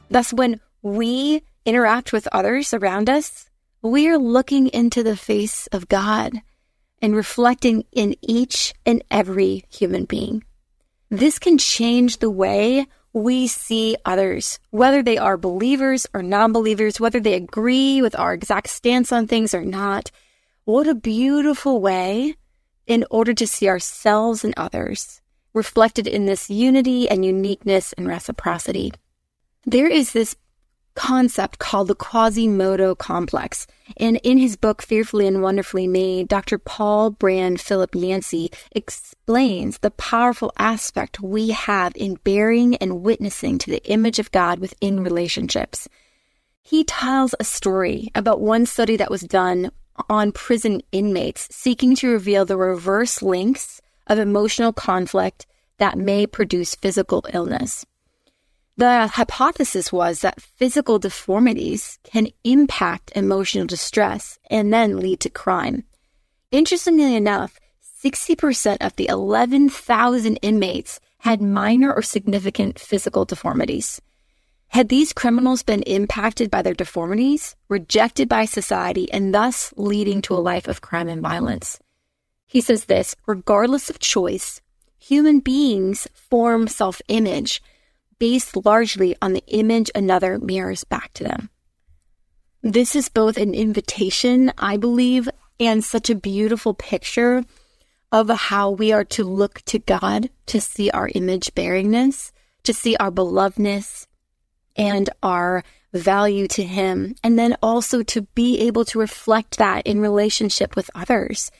Thus, 0.09 0.31
when 0.31 0.61
we 0.83 1.43
interact 1.65 2.13
with 2.13 2.29
others 2.31 2.73
around 2.73 3.09
us, 3.09 3.49
we 3.81 4.07
are 4.07 4.17
looking 4.17 4.67
into 4.67 5.03
the 5.03 5.17
face 5.17 5.67
of 5.67 5.89
God 5.89 6.31
and 7.03 7.15
reflecting 7.15 7.83
in 7.91 8.15
each 8.21 8.73
and 8.85 9.03
every 9.11 9.65
human 9.69 10.05
being. 10.05 10.41
This 11.09 11.37
can 11.37 11.57
change 11.57 12.17
the 12.17 12.31
way 12.31 12.87
we 13.11 13.45
see 13.45 13.97
others, 14.05 14.57
whether 14.71 15.03
they 15.03 15.17
are 15.17 15.37
believers 15.37 16.07
or 16.13 16.23
non 16.23 16.53
believers, 16.53 16.99
whether 17.01 17.19
they 17.19 17.33
agree 17.33 18.01
with 18.01 18.17
our 18.17 18.33
exact 18.33 18.69
stance 18.69 19.11
on 19.11 19.27
things 19.27 19.53
or 19.53 19.65
not. 19.65 20.09
What 20.63 20.87
a 20.87 20.95
beautiful 20.95 21.81
way 21.81 22.35
in 22.87 23.05
order 23.11 23.33
to 23.33 23.45
see 23.45 23.67
ourselves 23.67 24.45
and 24.45 24.53
others 24.55 25.21
reflected 25.53 26.07
in 26.07 26.25
this 26.25 26.49
unity 26.49 27.07
and 27.09 27.25
uniqueness 27.25 27.93
and 27.93 28.07
reciprocity. 28.07 28.93
There 29.65 29.87
is 29.87 30.13
this 30.13 30.35
concept 30.95 31.59
called 31.59 31.87
the 31.87 31.95
Quasimodo 31.95 32.95
complex. 32.95 33.67
And 33.97 34.19
in 34.23 34.37
his 34.37 34.55
book, 34.55 34.81
Fearfully 34.81 35.27
and 35.27 35.41
Wonderfully 35.41 35.87
Made, 35.87 36.27
Dr. 36.27 36.57
Paul 36.57 37.11
Brand 37.11 37.59
Philip 37.59 37.95
Yancey 37.95 38.51
explains 38.71 39.79
the 39.79 39.91
powerful 39.91 40.51
aspect 40.57 41.21
we 41.21 41.49
have 41.49 41.93
in 41.95 42.15
bearing 42.23 42.75
and 42.77 43.01
witnessing 43.01 43.57
to 43.59 43.71
the 43.71 43.83
image 43.85 44.19
of 44.19 44.31
God 44.31 44.59
within 44.59 45.03
relationships. 45.03 45.87
He 46.61 46.83
tells 46.83 47.35
a 47.39 47.43
story 47.43 48.09
about 48.15 48.39
one 48.41 48.65
study 48.65 48.95
that 48.97 49.11
was 49.11 49.21
done 49.21 49.71
on 50.09 50.31
prison 50.31 50.81
inmates 50.91 51.53
seeking 51.53 51.95
to 51.97 52.09
reveal 52.09 52.45
the 52.45 52.57
reverse 52.57 53.21
links 53.21 53.81
of 54.07 54.17
emotional 54.17 54.73
conflict 54.73 55.45
that 55.77 55.97
may 55.97 56.25
produce 56.25 56.75
physical 56.75 57.25
illness. 57.33 57.85
The 58.75 59.07
hypothesis 59.07 59.93
was 59.93 60.21
that 60.21 60.41
physical 60.41 60.97
deformities 60.97 61.99
can 62.03 62.29
impact 62.43 63.11
emotional 63.15 63.67
distress 63.67 64.39
and 64.49 64.73
then 64.73 64.99
lead 64.99 65.19
to 65.21 65.29
crime. 65.29 65.83
Interestingly 66.51 67.15
enough, 67.15 67.59
60% 68.03 68.77
of 68.81 68.95
the 68.95 69.07
11,000 69.07 70.37
inmates 70.37 70.99
had 71.19 71.41
minor 71.41 71.93
or 71.93 72.01
significant 72.01 72.79
physical 72.79 73.25
deformities. 73.25 74.01
Had 74.69 74.89
these 74.89 75.13
criminals 75.13 75.61
been 75.61 75.83
impacted 75.83 76.49
by 76.49 76.63
their 76.63 76.73
deformities, 76.73 77.55
rejected 77.69 78.27
by 78.27 78.45
society, 78.45 79.11
and 79.11 79.33
thus 79.33 79.71
leading 79.77 80.19
to 80.23 80.33
a 80.33 80.41
life 80.41 80.67
of 80.67 80.81
crime 80.81 81.07
and 81.07 81.21
violence? 81.21 81.79
He 82.47 82.59
says 82.59 82.85
this 82.85 83.15
regardless 83.27 83.91
of 83.91 83.99
choice, 83.99 84.61
human 84.97 85.41
beings 85.41 86.07
form 86.13 86.67
self 86.67 87.03
image 87.07 87.61
based 88.19 88.65
largely 88.65 89.15
on 89.21 89.33
the 89.33 89.43
image 89.47 89.91
another 89.95 90.39
mirrors 90.39 90.83
back 90.83 91.13
to 91.13 91.23
them. 91.23 91.49
This 92.61 92.95
is 92.95 93.09
both 93.09 93.37
an 93.37 93.53
invitation, 93.53 94.51
I 94.57 94.77
believe, 94.77 95.27
and 95.59 95.83
such 95.83 96.09
a 96.09 96.15
beautiful 96.15 96.73
picture 96.73 97.43
of 98.11 98.29
how 98.29 98.69
we 98.69 98.91
are 98.91 99.03
to 99.03 99.23
look 99.23 99.61
to 99.65 99.79
God 99.79 100.29
to 100.45 100.61
see 100.61 100.89
our 100.91 101.09
image 101.13 101.53
bearingness, 101.55 102.31
to 102.63 102.73
see 102.73 102.95
our 102.97 103.11
belovedness 103.11 104.07
and 104.75 105.09
our 105.21 105.63
value 105.93 106.47
to 106.47 106.63
Him, 106.63 107.15
and 107.23 107.37
then 107.37 107.57
also 107.61 108.03
to 108.03 108.21
be 108.33 108.59
able 108.61 108.85
to 108.85 108.99
reflect 108.99 109.57
that 109.57 109.85
in 109.85 109.99
relationship 109.99 110.75
with 110.75 110.89
others. 110.95 111.51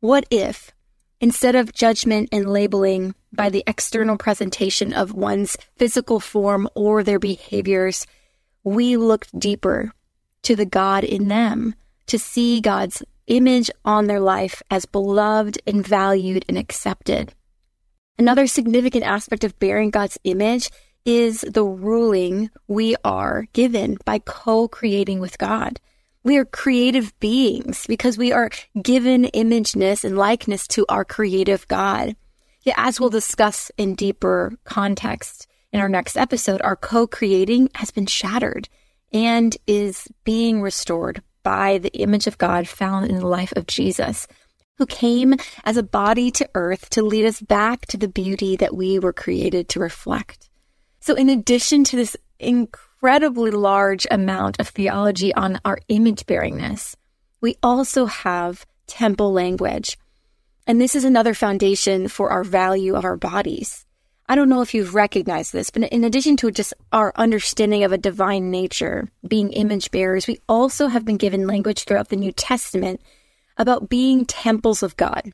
What 0.00 0.26
if, 0.30 0.72
instead 1.20 1.54
of 1.54 1.72
judgment 1.72 2.28
and 2.32 2.48
labeling 2.48 3.14
by 3.32 3.50
the 3.50 3.64
external 3.66 4.16
presentation 4.16 4.92
of 4.92 5.12
one's 5.12 5.56
physical 5.76 6.20
form 6.20 6.68
or 6.74 7.02
their 7.02 7.18
behaviors, 7.18 8.06
we 8.64 8.96
looked 8.96 9.38
deeper 9.38 9.92
to 10.42 10.56
the 10.56 10.66
God 10.66 11.04
in 11.04 11.28
them 11.28 11.74
to 12.06 12.18
see 12.18 12.60
God's 12.60 13.02
image 13.26 13.70
on 13.84 14.06
their 14.06 14.20
life 14.20 14.62
as 14.70 14.84
beloved 14.86 15.60
and 15.66 15.86
valued 15.86 16.44
and 16.48 16.58
accepted. 16.58 17.32
Another 18.18 18.46
significant 18.46 19.04
aspect 19.04 19.44
of 19.44 19.58
bearing 19.58 19.90
God's 19.90 20.18
image 20.24 20.70
is 21.04 21.40
the 21.42 21.64
ruling 21.64 22.50
we 22.66 22.96
are 23.04 23.46
given 23.52 23.96
by 24.04 24.18
co 24.18 24.68
creating 24.68 25.20
with 25.20 25.38
God. 25.38 25.80
We 26.22 26.36
are 26.36 26.44
creative 26.44 27.18
beings 27.18 27.86
because 27.86 28.18
we 28.18 28.30
are 28.30 28.50
given 28.82 29.24
imageness 29.24 30.04
and 30.04 30.18
likeness 30.18 30.68
to 30.68 30.84
our 30.88 31.04
creative 31.04 31.66
God. 31.66 32.14
Yet, 32.62 32.74
as 32.76 33.00
we'll 33.00 33.08
discuss 33.08 33.70
in 33.78 33.94
deeper 33.94 34.52
context 34.64 35.46
in 35.72 35.80
our 35.80 35.88
next 35.88 36.18
episode, 36.18 36.60
our 36.60 36.76
co 36.76 37.06
creating 37.06 37.70
has 37.74 37.90
been 37.90 38.04
shattered 38.04 38.68
and 39.14 39.56
is 39.66 40.08
being 40.24 40.60
restored 40.60 41.22
by 41.42 41.78
the 41.78 41.92
image 41.94 42.26
of 42.26 42.36
God 42.36 42.68
found 42.68 43.10
in 43.10 43.18
the 43.18 43.26
life 43.26 43.54
of 43.56 43.66
Jesus, 43.66 44.26
who 44.76 44.84
came 44.84 45.36
as 45.64 45.78
a 45.78 45.82
body 45.82 46.30
to 46.32 46.48
earth 46.54 46.90
to 46.90 47.02
lead 47.02 47.24
us 47.24 47.40
back 47.40 47.86
to 47.86 47.96
the 47.96 48.08
beauty 48.08 48.56
that 48.56 48.76
we 48.76 48.98
were 48.98 49.14
created 49.14 49.70
to 49.70 49.80
reflect. 49.80 50.50
So, 51.00 51.14
in 51.14 51.30
addition 51.30 51.82
to 51.84 51.96
this 51.96 52.14
incredibly 53.00 53.50
large 53.50 54.06
amount 54.10 54.60
of 54.60 54.68
theology 54.68 55.32
on 55.32 55.58
our 55.64 55.78
image 55.88 56.26
bearingness, 56.26 56.94
we 57.40 57.56
also 57.62 58.04
have 58.04 58.66
temple 58.86 59.32
language. 59.32 59.96
And 60.66 60.78
this 60.78 60.94
is 60.94 61.04
another 61.04 61.32
foundation 61.32 62.08
for 62.08 62.28
our 62.28 62.44
value 62.44 62.94
of 62.94 63.06
our 63.06 63.16
bodies. 63.16 63.86
I 64.28 64.34
don't 64.34 64.50
know 64.50 64.60
if 64.60 64.74
you've 64.74 64.94
recognized 64.94 65.54
this, 65.54 65.70
but 65.70 65.84
in 65.84 66.04
addition 66.04 66.36
to 66.36 66.50
just 66.50 66.74
our 66.92 67.14
understanding 67.16 67.84
of 67.84 67.92
a 67.92 67.96
divine 67.96 68.50
nature, 68.50 69.08
being 69.26 69.50
image 69.52 69.90
bearers, 69.90 70.26
we 70.26 70.38
also 70.46 70.88
have 70.88 71.06
been 71.06 71.16
given 71.16 71.46
language 71.46 71.84
throughout 71.84 72.10
the 72.10 72.16
New 72.16 72.32
Testament 72.32 73.00
about 73.56 73.88
being 73.88 74.26
temples 74.26 74.82
of 74.82 74.98
God. 74.98 75.32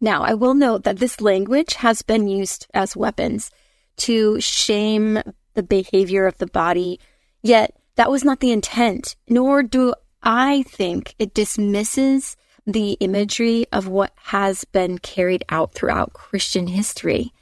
Now, 0.00 0.22
I 0.22 0.32
will 0.32 0.54
note 0.54 0.84
that 0.84 1.00
this 1.00 1.20
language 1.20 1.74
has 1.74 2.00
been 2.00 2.28
used 2.28 2.66
as 2.72 2.96
weapons 2.96 3.50
to 3.98 4.40
shame 4.40 5.22
the 5.54 5.62
behavior 5.62 6.26
of 6.26 6.38
the 6.38 6.46
body, 6.46 7.00
yet 7.42 7.76
that 7.96 8.10
was 8.10 8.24
not 8.24 8.40
the 8.40 8.52
intent, 8.52 9.16
nor 9.28 9.62
do 9.62 9.94
I 10.22 10.62
think 10.62 11.14
it 11.18 11.34
dismisses 11.34 12.36
the 12.66 12.92
imagery 12.92 13.66
of 13.72 13.88
what 13.88 14.12
has 14.16 14.64
been 14.64 14.98
carried 14.98 15.44
out 15.48 15.74
throughout 15.74 16.14
Christian 16.14 16.66
history. 16.66 17.32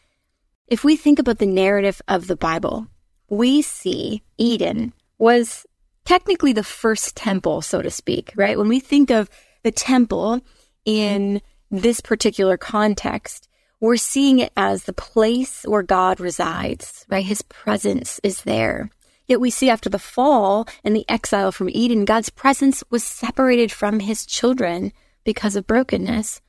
If 0.66 0.85
we 0.85 0.97
think 0.97 1.19
about 1.19 1.38
the 1.38 1.47
narrative 1.47 2.02
of 2.09 2.26
the 2.26 2.37
Bible, 2.37 2.88
we 3.28 3.62
see 3.62 4.23
Eden 4.37 4.92
was 5.19 5.64
technically 6.04 6.52
the 6.52 6.64
first 6.64 7.16
temple, 7.16 7.62
so 7.62 7.83
to 7.83 7.90
speak, 7.90 8.33
right? 8.37 8.59
When 8.59 8.69
we 8.69 8.81
think 8.81 9.11
of 9.11 9.31
the 9.62 9.71
temple 9.71 10.40
in 10.85 11.40
this 11.71 12.00
particular 12.00 12.57
context, 12.57 13.49
we're 13.83 13.97
seeing 13.97 14.39
it 14.39 14.53
as 14.57 14.85
the 14.85 14.93
place 14.93 15.65
where 15.65 15.83
God 15.83 16.21
resides, 16.21 17.05
right? 17.09 17.25
His 17.25 17.43
presence 17.43 18.21
is 18.23 18.43
there. 18.43 18.91
Yet 19.27 19.41
we 19.41 19.51
see 19.51 19.69
after 19.69 19.91
the 19.91 19.99
fall 19.99 20.69
and 20.85 20.95
the 20.95 21.05
exile 21.09 21.51
from 21.51 21.69
Eden, 21.69 22.05
God's 22.05 22.31
presence 22.31 22.85
was 22.91 23.03
separated 23.03 23.73
from 23.73 23.99
his 23.99 24.25
children 24.25 24.93
because 25.25 25.57
of 25.57 25.67
brokenness. 25.67 26.41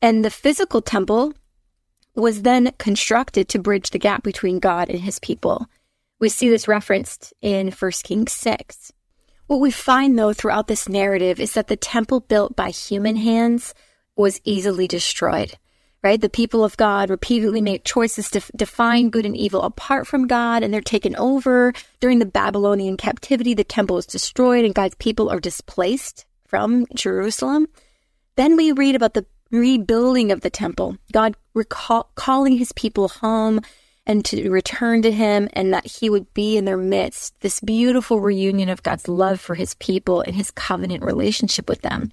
And 0.00 0.24
the 0.24 0.30
physical 0.30 0.80
temple 0.80 1.34
was 2.14 2.42
then 2.42 2.72
constructed 2.78 3.46
to 3.50 3.58
bridge 3.58 3.90
the 3.90 3.98
gap 3.98 4.22
between 4.22 4.58
God 4.58 4.88
and 4.88 5.00
his 5.00 5.18
people. 5.18 5.66
We 6.18 6.30
see 6.30 6.48
this 6.48 6.66
referenced 6.66 7.34
in 7.42 7.70
1 7.70 7.90
Kings 8.04 8.32
6. 8.32 8.90
What 9.48 9.60
we 9.60 9.70
find, 9.70 10.18
though, 10.18 10.32
throughout 10.32 10.66
this 10.66 10.88
narrative 10.88 11.38
is 11.38 11.52
that 11.52 11.68
the 11.68 11.76
temple 11.76 12.20
built 12.20 12.56
by 12.56 12.70
human 12.70 13.16
hands 13.16 13.74
was 14.16 14.40
easily 14.44 14.88
destroyed, 14.88 15.58
right? 16.02 16.20
The 16.20 16.28
people 16.28 16.64
of 16.64 16.76
God 16.76 17.10
repeatedly 17.10 17.60
make 17.60 17.84
choices 17.84 18.30
to 18.30 18.38
f- 18.38 18.50
define 18.56 19.10
good 19.10 19.24
and 19.24 19.36
evil 19.36 19.62
apart 19.62 20.06
from 20.06 20.26
God, 20.26 20.62
and 20.62 20.72
they're 20.72 20.80
taken 20.80 21.14
over. 21.16 21.72
During 22.00 22.18
the 22.18 22.26
Babylonian 22.26 22.96
captivity, 22.96 23.54
the 23.54 23.64
temple 23.64 23.98
is 23.98 24.06
destroyed, 24.06 24.64
and 24.64 24.74
God's 24.74 24.96
people 24.96 25.30
are 25.30 25.40
displaced 25.40 26.24
from 26.46 26.86
Jerusalem. 26.94 27.68
Then 28.36 28.56
we 28.56 28.72
read 28.72 28.96
about 28.96 29.14
the 29.14 29.26
rebuilding 29.50 30.32
of 30.32 30.40
the 30.40 30.50
temple, 30.50 30.96
God 31.12 31.36
recall, 31.54 32.10
calling 32.14 32.56
his 32.56 32.72
people 32.72 33.08
home 33.08 33.60
and 34.06 34.24
to 34.24 34.50
return 34.50 35.02
to 35.02 35.12
him 35.12 35.48
and 35.52 35.72
that 35.72 35.86
he 35.86 36.10
would 36.10 36.32
be 36.34 36.56
in 36.56 36.64
their 36.64 36.76
midst. 36.76 37.38
This 37.40 37.60
beautiful 37.60 38.20
reunion 38.20 38.68
of 38.68 38.82
God's 38.82 39.08
love 39.08 39.40
for 39.40 39.54
his 39.54 39.74
people 39.74 40.22
and 40.22 40.34
his 40.34 40.50
covenant 40.50 41.04
relationship 41.04 41.68
with 41.68 41.82
them. 41.82 42.12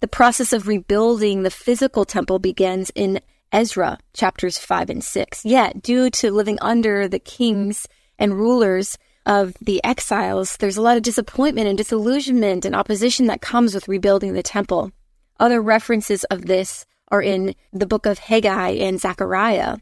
The 0.00 0.08
process 0.08 0.52
of 0.52 0.68
rebuilding 0.68 1.42
the 1.42 1.50
physical 1.50 2.04
temple 2.04 2.38
begins 2.38 2.90
in 2.94 3.20
Ezra 3.50 3.98
chapters 4.12 4.58
5 4.58 4.90
and 4.90 5.02
6. 5.02 5.44
Yet, 5.44 5.82
due 5.82 6.10
to 6.10 6.30
living 6.30 6.58
under 6.60 7.08
the 7.08 7.18
kings 7.18 7.88
and 8.18 8.38
rulers 8.38 8.96
of 9.26 9.54
the 9.60 9.82
exiles, 9.82 10.56
there's 10.58 10.76
a 10.76 10.82
lot 10.82 10.96
of 10.96 11.02
disappointment 11.02 11.66
and 11.66 11.76
disillusionment 11.76 12.64
and 12.64 12.76
opposition 12.76 13.26
that 13.26 13.40
comes 13.40 13.74
with 13.74 13.88
rebuilding 13.88 14.34
the 14.34 14.42
temple. 14.42 14.92
Other 15.40 15.60
references 15.60 16.24
of 16.24 16.46
this 16.46 16.86
are 17.08 17.22
in 17.22 17.54
the 17.72 17.86
book 17.86 18.06
of 18.06 18.18
Haggai 18.18 18.70
and 18.70 19.00
Zechariah. 19.00 19.78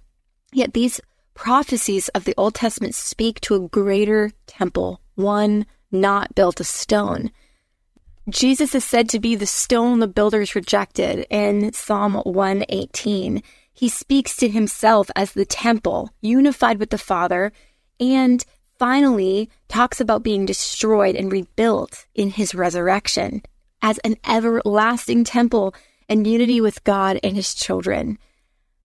Yet 0.53 0.73
these 0.73 1.01
prophecies 1.35 2.09
of 2.09 2.25
the 2.25 2.35
Old 2.37 2.55
Testament 2.55 2.95
speak 2.95 3.41
to 3.43 3.55
a 3.55 3.69
greater 3.69 4.33
temple, 4.47 5.01
one 5.15 5.67
not 5.93 6.35
built 6.35 6.61
of 6.61 6.67
stone. 6.67 7.31
Jesus 8.29 8.75
is 8.75 8.85
said 8.85 9.09
to 9.11 9.21
be 9.21 9.37
the 9.37 9.47
stone 9.47 10.01
the 10.01 10.09
builders 10.09 10.57
rejected 10.57 11.27
in 11.31 11.73
Psalm 11.73 12.15
118. 12.15 13.41
He 13.73 13.89
speaks 13.89 14.37
to 14.39 14.49
himself 14.49 15.09
as 15.15 15.33
the 15.33 15.45
temple, 15.45 16.11
unified 16.21 16.81
with 16.81 16.91
the 16.91 16.99
Father, 16.99 17.53
and 18.01 18.45
finally 18.81 19.49
talks 19.69 20.01
about 20.01 20.25
being 20.25 20.45
destroyed 20.45 21.15
and 21.15 21.31
rebuilt 21.31 22.07
in 22.17 22.31
his 22.31 22.53
resurrection 22.53 23.43
as 23.81 23.99
an 23.99 24.17
everlasting 24.29 25.23
temple 25.23 25.73
and 26.09 26.27
unity 26.27 26.61
with 26.61 26.83
God 26.83 27.21
and 27.23 27.37
his 27.37 27.55
children. 27.55 28.19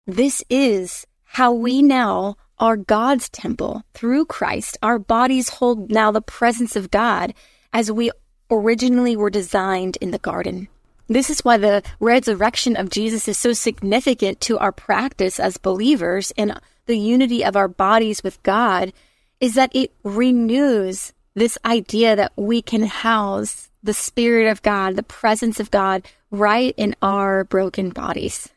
This 0.05 0.43
is 0.49 1.07
how 1.23 1.53
we 1.53 1.81
now 1.81 2.35
are 2.57 2.75
God's 2.75 3.29
temple 3.29 3.83
through 3.93 4.25
Christ. 4.25 4.77
Our 4.83 4.99
bodies 4.99 5.47
hold 5.47 5.89
now 5.91 6.11
the 6.11 6.21
presence 6.21 6.75
of 6.75 6.91
God 6.91 7.33
as 7.71 7.89
we 7.89 8.11
originally 8.51 9.15
were 9.15 9.29
designed 9.29 9.97
in 10.01 10.11
the 10.11 10.19
garden. 10.19 10.67
This 11.07 11.29
is 11.29 11.43
why 11.43 11.57
the 11.57 11.83
resurrection 11.99 12.75
of 12.75 12.89
Jesus 12.89 13.27
is 13.27 13.37
so 13.37 13.53
significant 13.53 14.39
to 14.41 14.59
our 14.59 14.71
practice 14.71 15.39
as 15.39 15.57
believers 15.57 16.31
and 16.37 16.59
the 16.85 16.97
unity 16.97 17.43
of 17.43 17.55
our 17.55 17.67
bodies 17.67 18.23
with 18.23 18.41
God 18.43 18.93
is 19.39 19.55
that 19.55 19.75
it 19.75 19.91
renews 20.03 21.13
this 21.33 21.57
idea 21.65 22.15
that 22.15 22.33
we 22.35 22.61
can 22.61 22.83
house 22.83 23.69
the 23.81 23.93
Spirit 23.93 24.51
of 24.51 24.61
God, 24.61 24.95
the 24.95 25.03
presence 25.03 25.59
of 25.59 25.71
God 25.71 26.03
right 26.31 26.73
in 26.77 26.95
our 27.01 27.43
broken 27.43 27.89
bodies. 27.89 28.49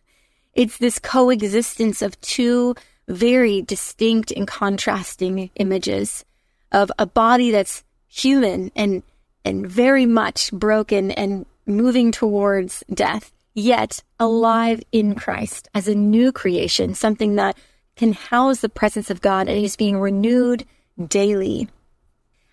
It's 0.55 0.79
this 0.79 0.99
coexistence 0.99 2.03
of 2.03 2.21
two 2.21 2.75
very 3.09 3.63
distinct 3.63 4.31
and 4.33 4.47
contrasting 4.47 5.51
images 5.57 6.25
of 6.71 6.91
a 6.99 7.07
body 7.07 7.51
that's 7.51 7.85
human 8.09 8.71
and 8.75 9.03
and 9.45 9.67
very 9.67 10.07
much 10.07 10.53
broken 10.53 11.11
and 11.11 11.47
moving 11.67 12.13
towards 12.13 12.85
death, 12.93 13.33
yet 13.55 14.03
alive 14.19 14.83
in 14.93 15.15
Christ 15.15 15.69
as 15.75 15.89
a 15.89 15.95
new 15.95 16.33
creation, 16.33 16.95
something 16.95 17.37
that 17.37 17.57
can 17.97 18.13
house 18.13 18.61
the 18.61 18.69
presence 18.69 19.11
of 19.11 19.21
God 19.21 19.49
and 19.49 19.65
is 19.65 19.77
being 19.77 19.99
renewed 19.99 20.65
daily. 21.09 21.69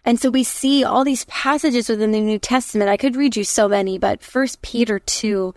And 0.05 0.19
so 0.19 0.29
we 0.29 0.43
see 0.43 0.83
all 0.83 1.03
these 1.03 1.25
passages 1.25 1.89
within 1.89 2.11
the 2.11 2.21
New 2.21 2.39
Testament. 2.39 2.89
I 2.89 2.97
could 2.97 3.15
read 3.15 3.35
you 3.35 3.43
so 3.43 3.67
many, 3.67 3.97
but 3.97 4.23
First 4.23 4.61
Peter 4.61 4.99
2 4.99 5.53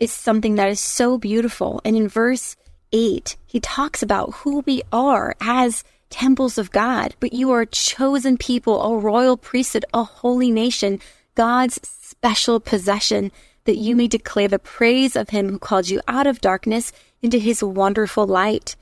is 0.00 0.12
something 0.12 0.56
that 0.56 0.68
is 0.68 0.80
so 0.80 1.18
beautiful. 1.18 1.80
And 1.84 1.96
in 1.96 2.08
verse 2.08 2.56
8, 2.92 3.36
he 3.46 3.60
talks 3.60 4.02
about 4.02 4.34
who 4.34 4.60
we 4.66 4.82
are 4.92 5.34
as 5.40 5.84
temples 6.14 6.58
of 6.58 6.70
God. 6.70 7.16
But 7.18 7.32
you 7.32 7.50
are 7.50 7.62
a 7.62 7.66
chosen 7.66 8.38
people, 8.38 8.80
a 8.80 8.96
royal 8.96 9.36
priesthood, 9.36 9.84
a 9.92 10.04
holy 10.04 10.52
nation, 10.52 11.00
God's 11.34 11.80
special 11.82 12.60
possession, 12.60 13.32
that 13.64 13.78
you 13.78 13.96
may 13.96 14.06
declare 14.06 14.46
the 14.46 14.60
praise 14.60 15.16
of 15.16 15.30
him 15.30 15.48
who 15.48 15.58
called 15.58 15.88
you 15.88 16.00
out 16.06 16.28
of 16.28 16.40
darkness 16.40 16.92
into 17.20 17.38
his 17.38 17.64
wonderful 17.64 18.28
light. 18.28 18.76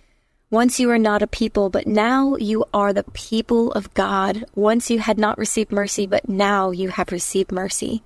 Once 0.50 0.78
you 0.78 0.88
were 0.88 0.98
not 0.98 1.22
a 1.22 1.26
people, 1.26 1.70
but 1.70 1.86
now 1.86 2.36
you 2.36 2.66
are 2.74 2.92
the 2.92 3.04
people 3.14 3.72
of 3.72 3.94
God. 3.94 4.44
Once 4.54 4.90
you 4.90 4.98
had 4.98 5.16
not 5.16 5.38
received 5.38 5.72
mercy, 5.72 6.06
but 6.06 6.28
now 6.28 6.70
you 6.70 6.90
have 6.90 7.10
received 7.10 7.50
mercy. 7.50 8.02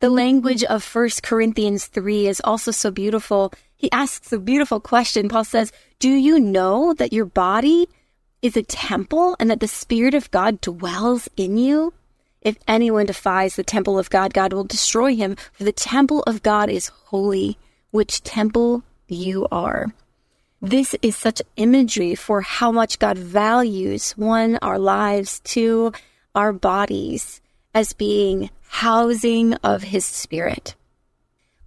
The 0.00 0.10
language 0.10 0.64
of 0.64 0.84
1 0.84 1.10
Corinthians 1.22 1.86
3 1.86 2.26
is 2.26 2.40
also 2.42 2.72
so 2.72 2.90
beautiful. 2.90 3.52
He 3.76 3.88
asks 3.92 4.32
a 4.32 4.38
beautiful 4.40 4.80
question. 4.80 5.28
Paul 5.28 5.44
says, 5.44 5.70
Do 6.00 6.10
you 6.10 6.40
know 6.40 6.92
that 6.94 7.12
your 7.12 7.26
body 7.26 7.88
is 8.42 8.56
a 8.56 8.62
temple 8.62 9.36
and 9.38 9.50
that 9.50 9.60
the 9.60 9.68
Spirit 9.68 10.14
of 10.14 10.30
God 10.30 10.60
dwells 10.60 11.28
in 11.36 11.58
you? 11.58 11.92
If 12.40 12.56
anyone 12.68 13.06
defies 13.06 13.56
the 13.56 13.64
temple 13.64 13.98
of 13.98 14.10
God, 14.10 14.32
God 14.32 14.52
will 14.52 14.64
destroy 14.64 15.16
him, 15.16 15.36
for 15.52 15.64
the 15.64 15.72
temple 15.72 16.22
of 16.22 16.42
God 16.42 16.70
is 16.70 16.88
holy, 16.88 17.58
which 17.90 18.22
temple 18.22 18.84
you 19.08 19.48
are. 19.50 19.86
This 20.60 20.94
is 21.02 21.16
such 21.16 21.42
imagery 21.56 22.14
for 22.14 22.40
how 22.40 22.72
much 22.72 22.98
God 22.98 23.18
values 23.18 24.12
one, 24.12 24.58
our 24.62 24.78
lives, 24.78 25.40
two, 25.40 25.92
our 26.34 26.52
bodies 26.52 27.40
as 27.74 27.92
being 27.92 28.50
housing 28.68 29.54
of 29.54 29.82
his 29.82 30.04
spirit. 30.04 30.74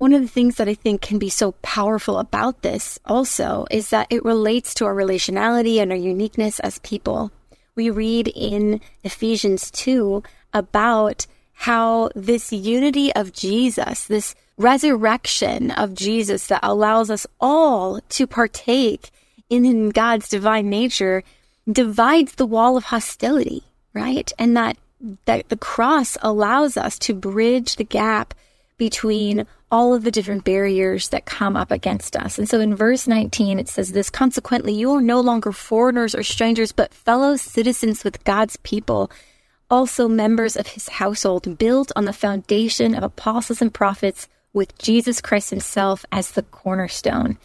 One 0.02 0.14
of 0.14 0.24
the 0.24 0.28
things 0.28 0.56
that 0.56 0.68
I 0.68 0.74
think 0.74 1.00
can 1.02 1.20
be 1.20 1.30
so 1.30 1.52
powerful 1.62 2.18
about 2.18 2.64
this 2.64 2.98
also 3.06 3.68
is 3.70 3.92
that 3.92 4.08
it 4.10 4.26
relates 4.26 4.74
to 4.74 4.86
our 4.86 4.96
relationality 4.96 5.80
and 5.80 5.92
our 5.92 5.98
uniqueness 5.98 6.60
as 6.62 6.80
people. 6.80 7.32
We 7.76 7.92
read 7.92 8.28
in 8.30 8.82
Ephesians 9.04 9.70
2 9.70 10.24
about 10.56 11.28
how 11.54 12.10
this 12.16 12.52
unity 12.52 13.14
of 13.14 13.32
Jesus, 13.32 14.06
this 14.06 14.34
resurrection 14.58 15.70
of 15.70 15.94
Jesus 15.94 16.48
that 16.48 16.62
allows 16.64 17.12
us 17.12 17.28
all 17.40 18.02
to 18.10 18.26
partake 18.26 19.12
in 19.52 19.92
God's 19.92 20.30
divine 20.30 20.68
nature 20.68 21.24
divides 21.72 22.34
the 22.34 22.48
wall 22.48 22.76
of 22.76 22.86
hostility, 22.86 23.66
right? 23.94 24.34
And 24.40 24.58
that, 24.58 24.78
that 25.26 25.50
the 25.50 25.58
cross 25.58 26.18
allows 26.24 26.76
us 26.76 26.98
to 26.98 27.14
bridge 27.14 27.76
the 27.76 27.84
gap 27.84 28.34
between 28.82 29.46
all 29.70 29.94
of 29.94 30.04
the 30.04 30.10
different 30.10 30.44
barriers 30.44 31.10
that 31.10 31.24
come 31.24 31.56
up 31.56 31.70
against 31.70 32.16
us. 32.16 32.40
And 32.40 32.50
so 32.50 32.60
in 32.60 32.76
verse 32.76 33.06
19, 33.08 33.60
it 33.60 33.70
says 33.70 33.92
this, 33.92 34.10
consequently, 34.10 34.74
you 34.74 34.92
are 34.94 35.04
no 35.04 35.20
longer 35.22 35.52
foreigners 35.52 36.16
or 36.16 36.24
strangers, 36.24 36.72
but 36.72 36.92
fellow 36.92 37.36
citizens 37.36 38.04
with 38.04 38.24
God's 38.24 38.58
people 38.64 39.12
also 39.70 40.08
members 40.08 40.56
of 40.56 40.66
his 40.66 40.90
household, 40.90 41.60
built 41.60 41.92
on 41.96 42.06
the 42.06 42.12
foundation 42.12 42.96
of 42.96 43.04
apostles 43.04 43.62
and 43.62 43.72
prophets, 43.72 44.28
with 44.52 44.76
Jesus 44.80 45.22
Christ 45.22 45.52
himself 45.52 46.04
as 46.12 46.32
the 46.32 46.42
cornerstone. 46.42 47.38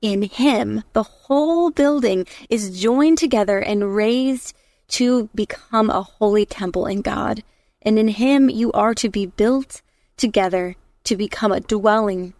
In 0.00 0.22
him, 0.22 0.84
the 0.92 1.02
whole 1.02 1.72
building 1.72 2.24
is 2.48 2.80
joined 2.80 3.18
together 3.18 3.58
and 3.58 3.96
raised 3.96 4.54
to 4.90 5.28
become 5.34 5.90
a 5.90 6.02
holy 6.02 6.46
temple 6.46 6.86
in 6.86 7.02
God. 7.02 7.42
And 7.82 7.98
in 7.98 8.06
him, 8.06 8.48
you 8.48 8.70
are 8.70 8.94
to 8.94 9.08
be 9.08 9.26
built 9.26 9.82
together 10.16 10.76
to 11.04 11.16
become 11.16 11.52
a 11.52 11.60
dwelling 11.60 12.34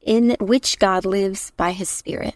in 0.00 0.36
which 0.40 0.78
God 0.78 1.04
lives 1.04 1.52
by 1.56 1.72
his 1.72 1.88
Spirit. 1.88 2.34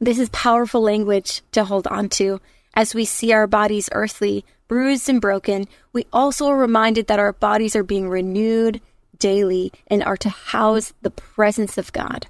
This 0.00 0.18
is 0.18 0.28
powerful 0.30 0.80
language 0.80 1.42
to 1.52 1.64
hold 1.64 1.86
on 1.86 2.08
to 2.10 2.40
as 2.74 2.94
we 2.94 3.04
see 3.04 3.32
our 3.32 3.46
bodies 3.46 3.88
earthly, 3.92 4.44
bruised 4.68 5.08
and 5.08 5.20
broken, 5.20 5.66
we 5.92 6.06
also 6.12 6.46
are 6.46 6.56
reminded 6.56 7.08
that 7.08 7.18
our 7.18 7.32
bodies 7.32 7.74
are 7.74 7.82
being 7.82 8.08
renewed 8.08 8.80
daily 9.18 9.72
and 9.88 10.02
are 10.02 10.16
to 10.16 10.28
house 10.28 10.92
the 11.02 11.10
presence 11.10 11.76
of 11.76 11.92
God. 11.92 12.26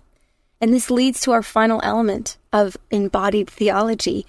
And 0.60 0.72
this 0.72 0.90
leads 0.90 1.20
to 1.20 1.32
our 1.32 1.42
final 1.42 1.80
element 1.82 2.36
of 2.52 2.76
embodied 2.90 3.48
theology. 3.48 4.26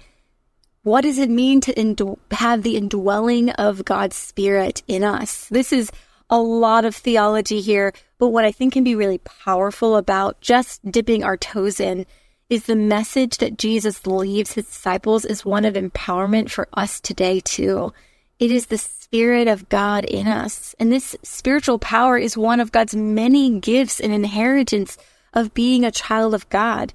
What 0.82 1.02
does 1.02 1.18
it 1.18 1.30
mean 1.30 1.60
to 1.62 1.78
ind- 1.78 2.16
have 2.30 2.62
the 2.62 2.76
indwelling 2.76 3.50
of 3.50 3.84
God's 3.84 4.16
Spirit 4.16 4.82
in 4.86 5.04
us? 5.04 5.46
This 5.48 5.72
is 5.72 5.90
a 6.32 6.40
lot 6.40 6.86
of 6.86 6.96
theology 6.96 7.60
here, 7.60 7.92
but 8.18 8.28
what 8.28 8.46
I 8.46 8.52
think 8.52 8.72
can 8.72 8.82
be 8.82 8.94
really 8.94 9.18
powerful 9.18 9.96
about 9.96 10.40
just 10.40 10.80
dipping 10.90 11.22
our 11.22 11.36
toes 11.36 11.78
in 11.78 12.06
is 12.48 12.64
the 12.64 12.74
message 12.74 13.36
that 13.36 13.58
Jesus 13.58 14.06
leaves 14.06 14.54
his 14.54 14.64
disciples 14.64 15.26
is 15.26 15.44
one 15.44 15.66
of 15.66 15.74
empowerment 15.74 16.50
for 16.50 16.68
us 16.72 17.00
today 17.00 17.40
too. 17.40 17.92
It 18.38 18.50
is 18.50 18.66
the 18.66 18.78
Spirit 18.78 19.46
of 19.46 19.68
God 19.68 20.06
in 20.06 20.26
us. 20.26 20.74
And 20.80 20.90
this 20.90 21.14
spiritual 21.22 21.78
power 21.78 22.16
is 22.16 22.34
one 22.34 22.60
of 22.60 22.72
God's 22.72 22.96
many 22.96 23.60
gifts 23.60 24.00
and 24.00 24.10
inheritance 24.10 24.96
of 25.34 25.52
being 25.52 25.84
a 25.84 25.90
child 25.90 26.34
of 26.34 26.48
God. 26.48 26.94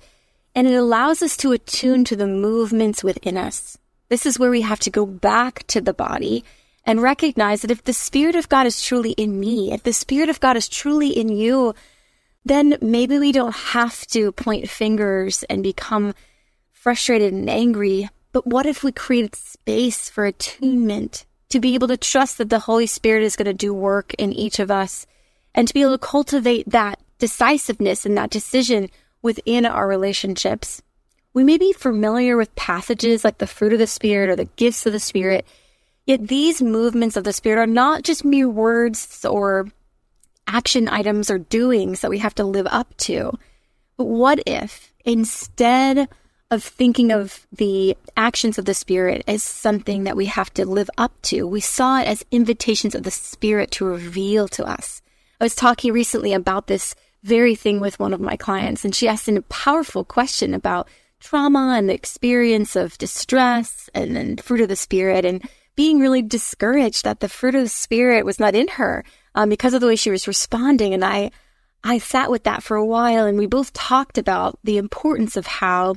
And 0.56 0.68
it 0.68 0.74
allows 0.74 1.22
us 1.22 1.38
to 1.38 1.52
attune 1.52 2.06
to 2.06 2.16
the 2.16 2.26
movements 2.26 3.04
within 3.04 3.38
us. 3.38 3.78
This 4.10 4.26
is 4.26 4.40
where 4.40 4.50
we 4.50 4.62
have 4.62 4.80
to 4.80 4.90
go 4.90 5.06
back 5.06 5.66
to 5.68 5.80
the 5.80 5.94
body 5.94 6.44
and 6.88 7.02
recognize 7.02 7.62
that 7.62 7.72
if 7.72 7.84
the 7.84 7.92
Spirit 7.92 8.36
of 8.36 8.48
God 8.48 8.66
is 8.66 8.82
truly 8.82 9.12
in 9.12 9.40
me, 9.40 9.74
if 9.74 9.84
the 9.84 9.92
Spirit 9.92 10.30
of 10.30 10.40
God 10.40 10.56
is 10.56 10.70
truly 10.70 11.10
in 11.10 11.28
you, 11.28 11.76
then 12.46 12.78
maybe 12.82 13.20
we 13.20 13.34
don't 13.34 13.54
have 13.54 14.08
to 14.08 14.32
point 14.32 14.70
fingers 14.70 15.44
and 15.44 15.62
become 15.62 16.16
frustrated 16.72 17.34
and 17.34 17.50
angry. 17.50 18.10
But 18.32 18.48
what 18.48 18.66
if 18.66 18.86
we 18.86 18.94
created 18.94 19.36
space 19.36 20.10
for 20.10 20.26
attunement 20.26 21.26
to 21.50 21.60
be 21.60 21.74
able 21.74 21.90
to 21.90 21.98
trust 21.98 22.38
that 22.38 22.50
the 22.50 22.60
Holy 22.60 22.88
Spirit 22.88 23.24
is 23.24 23.36
going 23.36 23.48
to 23.48 23.54
do 23.54 23.74
work 23.74 24.14
in 24.18 24.32
each 24.32 24.60
of 24.60 24.72
us 24.72 25.06
and 25.54 25.68
to 25.68 25.74
be 25.74 25.82
able 25.82 25.92
to 25.92 25.98
cultivate 25.98 26.70
that 26.70 27.02
decisiveness 27.20 28.06
and 28.06 28.18
that 28.18 28.30
decision 28.30 28.90
within 29.22 29.66
our 29.66 29.90
relationships? 29.90 30.82
We 31.34 31.44
may 31.44 31.58
be 31.58 31.74
familiar 31.74 32.38
with 32.38 32.56
passages 32.56 33.26
like 33.26 33.40
the 33.40 33.46
fruit 33.46 33.74
of 33.74 33.80
the 33.80 33.88
Spirit 33.88 34.30
or 34.30 34.38
the 34.38 34.50
gifts 34.56 34.86
of 34.86 34.94
the 34.94 35.00
Spirit, 35.02 35.46
yet 36.08 36.28
these 36.28 36.62
movements 36.62 37.16
of 37.16 37.24
the 37.24 37.34
Spirit 37.34 37.62
are 37.62 37.68
not 37.68 38.02
just 38.02 38.26
mere 38.26 38.50
words 38.50 39.24
or 39.26 39.68
action 40.48 40.88
items 40.88 41.30
or 41.30 41.38
doings 41.38 42.00
that 42.00 42.10
we 42.10 42.18
have 42.18 42.34
to 42.36 42.44
live 42.44 42.68
up 42.72 42.96
to. 42.98 43.38
But 43.98 44.06
what 44.06 44.40
if 44.48 44.94
instead 45.06 46.08
of 46.50 46.64
thinking 46.64 47.12
of 47.12 47.46
the 47.52 47.98
actions 48.16 48.58
of 48.58 48.64
the 48.64 48.74
Spirit 48.74 49.24
as 49.28 49.44
something 49.44 50.06
that 50.06 50.16
we 50.16 50.26
have 50.28 50.54
to 50.54 50.66
live 50.66 50.90
up 50.98 51.12
to, 51.24 51.46
we 51.46 51.60
saw 51.60 52.00
it 52.00 52.08
as 52.08 52.26
invitations 52.32 52.96
of 52.96 53.04
the 53.04 53.12
Spirit 53.12 53.70
to 53.72 53.86
reveal 53.86 54.48
to 54.48 54.66
us. 54.66 55.02
I 55.42 55.44
was 55.44 55.56
talking 55.56 55.92
recently 55.92 56.34
about 56.34 56.68
this 56.68 56.96
very 57.24 57.54
thing 57.54 57.82
with 57.82 58.00
one 58.00 58.14
of 58.14 58.22
my 58.22 58.38
clients, 58.38 58.86
and 58.86 58.96
she 58.96 59.10
asked 59.10 59.28
a 59.28 59.42
powerful 59.44 60.06
question 60.06 60.54
about 60.54 60.88
trauma 61.20 61.76
and 61.78 61.90
the 61.90 61.94
experience 61.94 62.78
of 62.78 62.98
distress 62.98 63.90
and 63.94 64.16
then 64.16 64.38
fruit 64.38 64.62
of 64.62 64.70
the 64.70 64.76
Spirit 64.78 65.26
and 65.26 65.48
being 65.78 66.00
really 66.00 66.24
discouraged 66.24 67.06
that 67.06 67.22
the 67.22 67.30
fruit 67.30 67.56
of 67.56 67.62
the 67.62 67.70
Spirit 67.70 68.26
was 68.26 68.40
not 68.40 68.56
in 68.56 68.68
her 68.68 69.06
um, 69.36 69.48
because 69.48 69.74
of 69.76 69.80
the 69.80 69.88
way 69.88 69.96
she 69.96 70.10
was 70.10 70.28
responding. 70.28 70.94
And 70.94 71.06
I, 71.06 71.32
I 71.84 72.00
sat 72.00 72.32
with 72.32 72.44
that 72.44 72.64
for 72.64 72.76
a 72.76 72.86
while 72.86 73.26
and 73.26 73.38
we 73.38 73.46
both 73.46 73.72
talked 73.72 74.18
about 74.18 74.60
the 74.64 74.78
importance 74.78 75.38
of 75.38 75.46
how, 75.46 75.96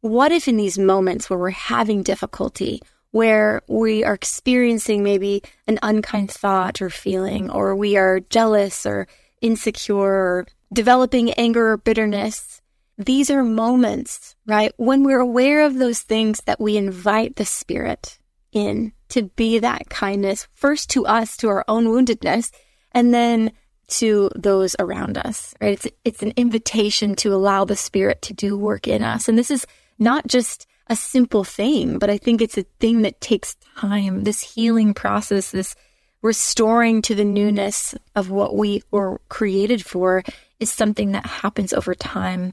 what 0.00 0.32
if 0.32 0.48
in 0.48 0.56
these 0.56 0.78
moments 0.78 1.28
where 1.28 1.38
we're 1.38 1.50
having 1.50 2.02
difficulty, 2.02 2.80
where 3.10 3.60
we 3.68 4.02
are 4.02 4.14
experiencing 4.14 5.04
maybe 5.04 5.42
an 5.66 5.78
unkind 5.82 6.30
thought 6.30 6.80
or 6.80 6.88
feeling, 6.88 7.50
or 7.50 7.76
we 7.76 7.98
are 7.98 8.20
jealous 8.30 8.86
or 8.86 9.06
insecure 9.42 9.94
or 9.96 10.46
developing 10.72 11.32
anger 11.32 11.72
or 11.72 11.76
bitterness, 11.76 12.62
these 12.96 13.30
are 13.30 13.44
moments, 13.44 14.36
right? 14.46 14.72
When 14.78 15.04
we're 15.04 15.20
aware 15.20 15.66
of 15.66 15.76
those 15.76 16.00
things 16.00 16.40
that 16.46 16.60
we 16.60 16.78
invite 16.78 17.36
the 17.36 17.44
spirit 17.44 18.18
in 18.52 18.92
to 19.10 19.22
be 19.22 19.58
that 19.58 19.88
kindness 19.88 20.46
first 20.54 20.90
to 20.90 21.06
us, 21.06 21.36
to 21.38 21.48
our 21.48 21.64
own 21.68 21.86
woundedness, 21.86 22.50
and 22.92 23.12
then 23.12 23.52
to 23.88 24.30
those 24.34 24.76
around 24.78 25.16
us, 25.16 25.54
right? 25.60 25.72
It's, 25.72 25.86
it's 26.04 26.22
an 26.22 26.34
invitation 26.36 27.14
to 27.16 27.34
allow 27.34 27.64
the 27.64 27.76
spirit 27.76 28.22
to 28.22 28.34
do 28.34 28.56
work 28.56 28.86
in 28.86 29.02
us. 29.02 29.28
And 29.28 29.38
this 29.38 29.50
is 29.50 29.66
not 29.98 30.26
just 30.26 30.66
a 30.88 30.96
simple 30.96 31.44
thing, 31.44 31.98
but 31.98 32.10
I 32.10 32.18
think 32.18 32.40
it's 32.40 32.58
a 32.58 32.66
thing 32.80 33.02
that 33.02 33.20
takes 33.20 33.56
time. 33.76 34.24
This 34.24 34.42
healing 34.42 34.94
process, 34.94 35.50
this 35.50 35.74
restoring 36.22 37.02
to 37.02 37.14
the 37.14 37.24
newness 37.24 37.94
of 38.14 38.30
what 38.30 38.56
we 38.56 38.82
were 38.90 39.20
created 39.28 39.84
for 39.84 40.22
is 40.60 40.70
something 40.72 41.12
that 41.12 41.26
happens 41.26 41.72
over 41.72 41.94
time 41.94 42.52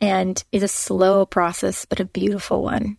and 0.00 0.42
is 0.52 0.62
a 0.62 0.68
slow 0.68 1.26
process, 1.26 1.84
but 1.84 2.00
a 2.00 2.04
beautiful 2.04 2.62
one. 2.62 2.96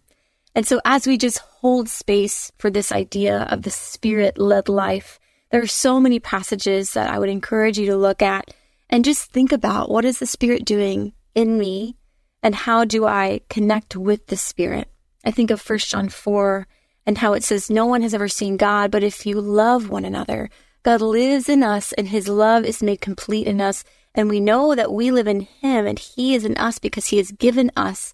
And 0.55 0.65
so 0.65 0.79
as 0.85 1.05
we 1.05 1.17
just 1.17 1.39
hold 1.39 1.89
space 1.89 2.51
for 2.57 2.69
this 2.69 2.91
idea 2.91 3.43
of 3.51 3.63
the 3.63 3.71
spirit 3.71 4.37
led 4.37 4.69
life, 4.69 5.19
there 5.51 5.61
are 5.61 5.67
so 5.67 5.99
many 5.99 6.19
passages 6.19 6.93
that 6.93 7.09
I 7.09 7.19
would 7.19 7.29
encourage 7.29 7.77
you 7.77 7.85
to 7.87 7.97
look 7.97 8.21
at 8.21 8.53
and 8.89 9.05
just 9.05 9.31
think 9.31 9.51
about 9.51 9.89
what 9.89 10.05
is 10.05 10.19
the 10.19 10.25
Spirit 10.25 10.65
doing 10.65 11.13
in 11.33 11.57
me 11.57 11.97
and 12.43 12.53
how 12.53 12.85
do 12.85 13.05
I 13.05 13.41
connect 13.49 13.95
with 13.95 14.27
the 14.27 14.37
Spirit? 14.37 14.89
I 15.23 15.31
think 15.31 15.51
of 15.51 15.67
1 15.67 15.79
John 15.79 16.09
4 16.09 16.67
and 17.05 17.17
how 17.17 17.33
it 17.33 17.43
says, 17.43 17.69
No 17.69 17.85
one 17.85 18.01
has 18.01 18.13
ever 18.13 18.27
seen 18.27 18.57
God, 18.57 18.91
but 18.91 19.03
if 19.03 19.25
you 19.25 19.39
love 19.41 19.89
one 19.89 20.05
another, 20.05 20.49
God 20.83 21.01
lives 21.01 21.49
in 21.49 21.63
us 21.63 21.93
and 21.93 22.07
his 22.07 22.27
love 22.27 22.63
is 22.63 22.83
made 22.83 23.01
complete 23.01 23.47
in 23.47 23.59
us. 23.59 23.83
And 24.13 24.29
we 24.29 24.39
know 24.39 24.75
that 24.75 24.93
we 24.93 25.11
live 25.11 25.27
in 25.27 25.41
him 25.41 25.85
and 25.85 25.97
he 25.97 26.35
is 26.35 26.45
in 26.45 26.55
us 26.57 26.79
because 26.79 27.07
he 27.07 27.17
has 27.17 27.31
given 27.31 27.71
us 27.75 28.13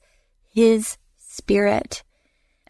his 0.54 0.97
Spirit. 1.17 2.04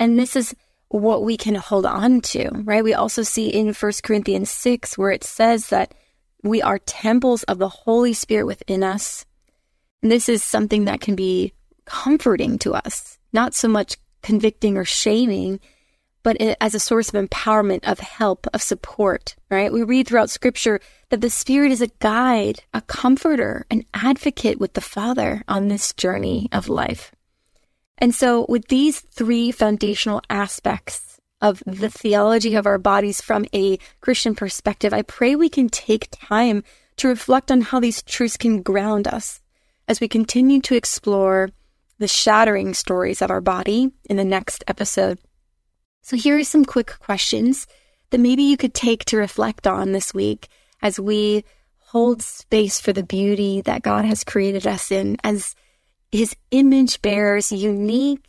And 0.01 0.17
this 0.17 0.35
is 0.35 0.55
what 0.87 1.23
we 1.23 1.37
can 1.37 1.53
hold 1.53 1.85
on 1.85 2.21
to, 2.21 2.49
right? 2.63 2.83
We 2.83 2.95
also 2.95 3.21
see 3.21 3.49
in 3.49 3.71
1 3.71 3.91
Corinthians 4.01 4.49
6 4.49 4.97
where 4.97 5.11
it 5.11 5.23
says 5.23 5.67
that 5.67 5.93
we 6.41 6.59
are 6.59 6.79
temples 6.79 7.43
of 7.43 7.59
the 7.59 7.69
Holy 7.69 8.13
Spirit 8.13 8.47
within 8.47 8.81
us. 8.81 9.27
And 10.01 10.11
this 10.11 10.27
is 10.27 10.43
something 10.43 10.85
that 10.85 11.01
can 11.01 11.15
be 11.15 11.53
comforting 11.85 12.57
to 12.59 12.73
us, 12.73 13.19
not 13.31 13.53
so 13.53 13.67
much 13.67 13.95
convicting 14.23 14.75
or 14.75 14.85
shaming, 14.85 15.59
but 16.23 16.35
as 16.59 16.73
a 16.73 16.79
source 16.79 17.13
of 17.13 17.29
empowerment, 17.29 17.87
of 17.87 17.99
help, 17.99 18.47
of 18.55 18.63
support, 18.63 19.35
right? 19.51 19.71
We 19.71 19.83
read 19.83 20.07
throughout 20.07 20.31
scripture 20.31 20.79
that 21.09 21.21
the 21.21 21.29
Spirit 21.29 21.71
is 21.71 21.81
a 21.81 21.91
guide, 21.99 22.63
a 22.73 22.81
comforter, 22.81 23.67
an 23.69 23.83
advocate 23.93 24.59
with 24.59 24.73
the 24.73 24.81
Father 24.81 25.43
on 25.47 25.67
this 25.67 25.93
journey 25.93 26.49
of 26.51 26.69
life. 26.69 27.11
And 28.01 28.15
so, 28.15 28.47
with 28.49 28.67
these 28.67 28.99
three 28.99 29.51
foundational 29.51 30.23
aspects 30.27 31.19
of 31.39 31.61
the 31.67 31.89
theology 31.89 32.55
of 32.55 32.65
our 32.65 32.79
bodies 32.79 33.21
from 33.21 33.45
a 33.53 33.77
Christian 34.01 34.33
perspective, 34.33 34.91
I 34.91 35.03
pray 35.03 35.35
we 35.35 35.49
can 35.49 35.69
take 35.69 36.07
time 36.11 36.63
to 36.97 37.07
reflect 37.07 37.51
on 37.51 37.61
how 37.61 37.79
these 37.79 38.01
truths 38.01 38.37
can 38.37 38.63
ground 38.63 39.07
us 39.07 39.39
as 39.87 40.01
we 40.01 40.07
continue 40.07 40.61
to 40.61 40.75
explore 40.75 41.49
the 41.99 42.07
shattering 42.07 42.73
stories 42.73 43.21
of 43.21 43.29
our 43.29 43.41
body 43.41 43.91
in 44.05 44.17
the 44.17 44.25
next 44.25 44.63
episode. 44.67 45.19
So, 46.01 46.17
here 46.17 46.39
are 46.39 46.43
some 46.43 46.65
quick 46.65 46.97
questions 46.99 47.67
that 48.09 48.19
maybe 48.19 48.41
you 48.41 48.57
could 48.57 48.73
take 48.73 49.05
to 49.05 49.17
reflect 49.17 49.67
on 49.67 49.91
this 49.91 50.11
week 50.11 50.47
as 50.81 50.99
we 50.99 51.45
hold 51.77 52.23
space 52.23 52.81
for 52.81 52.93
the 52.93 53.03
beauty 53.03 53.61
that 53.61 53.83
God 53.83 54.05
has 54.05 54.23
created 54.23 54.65
us 54.65 54.91
in 54.91 55.17
as 55.23 55.55
his 56.11 56.35
image 56.51 57.01
bearers, 57.01 57.51
unique 57.51 58.25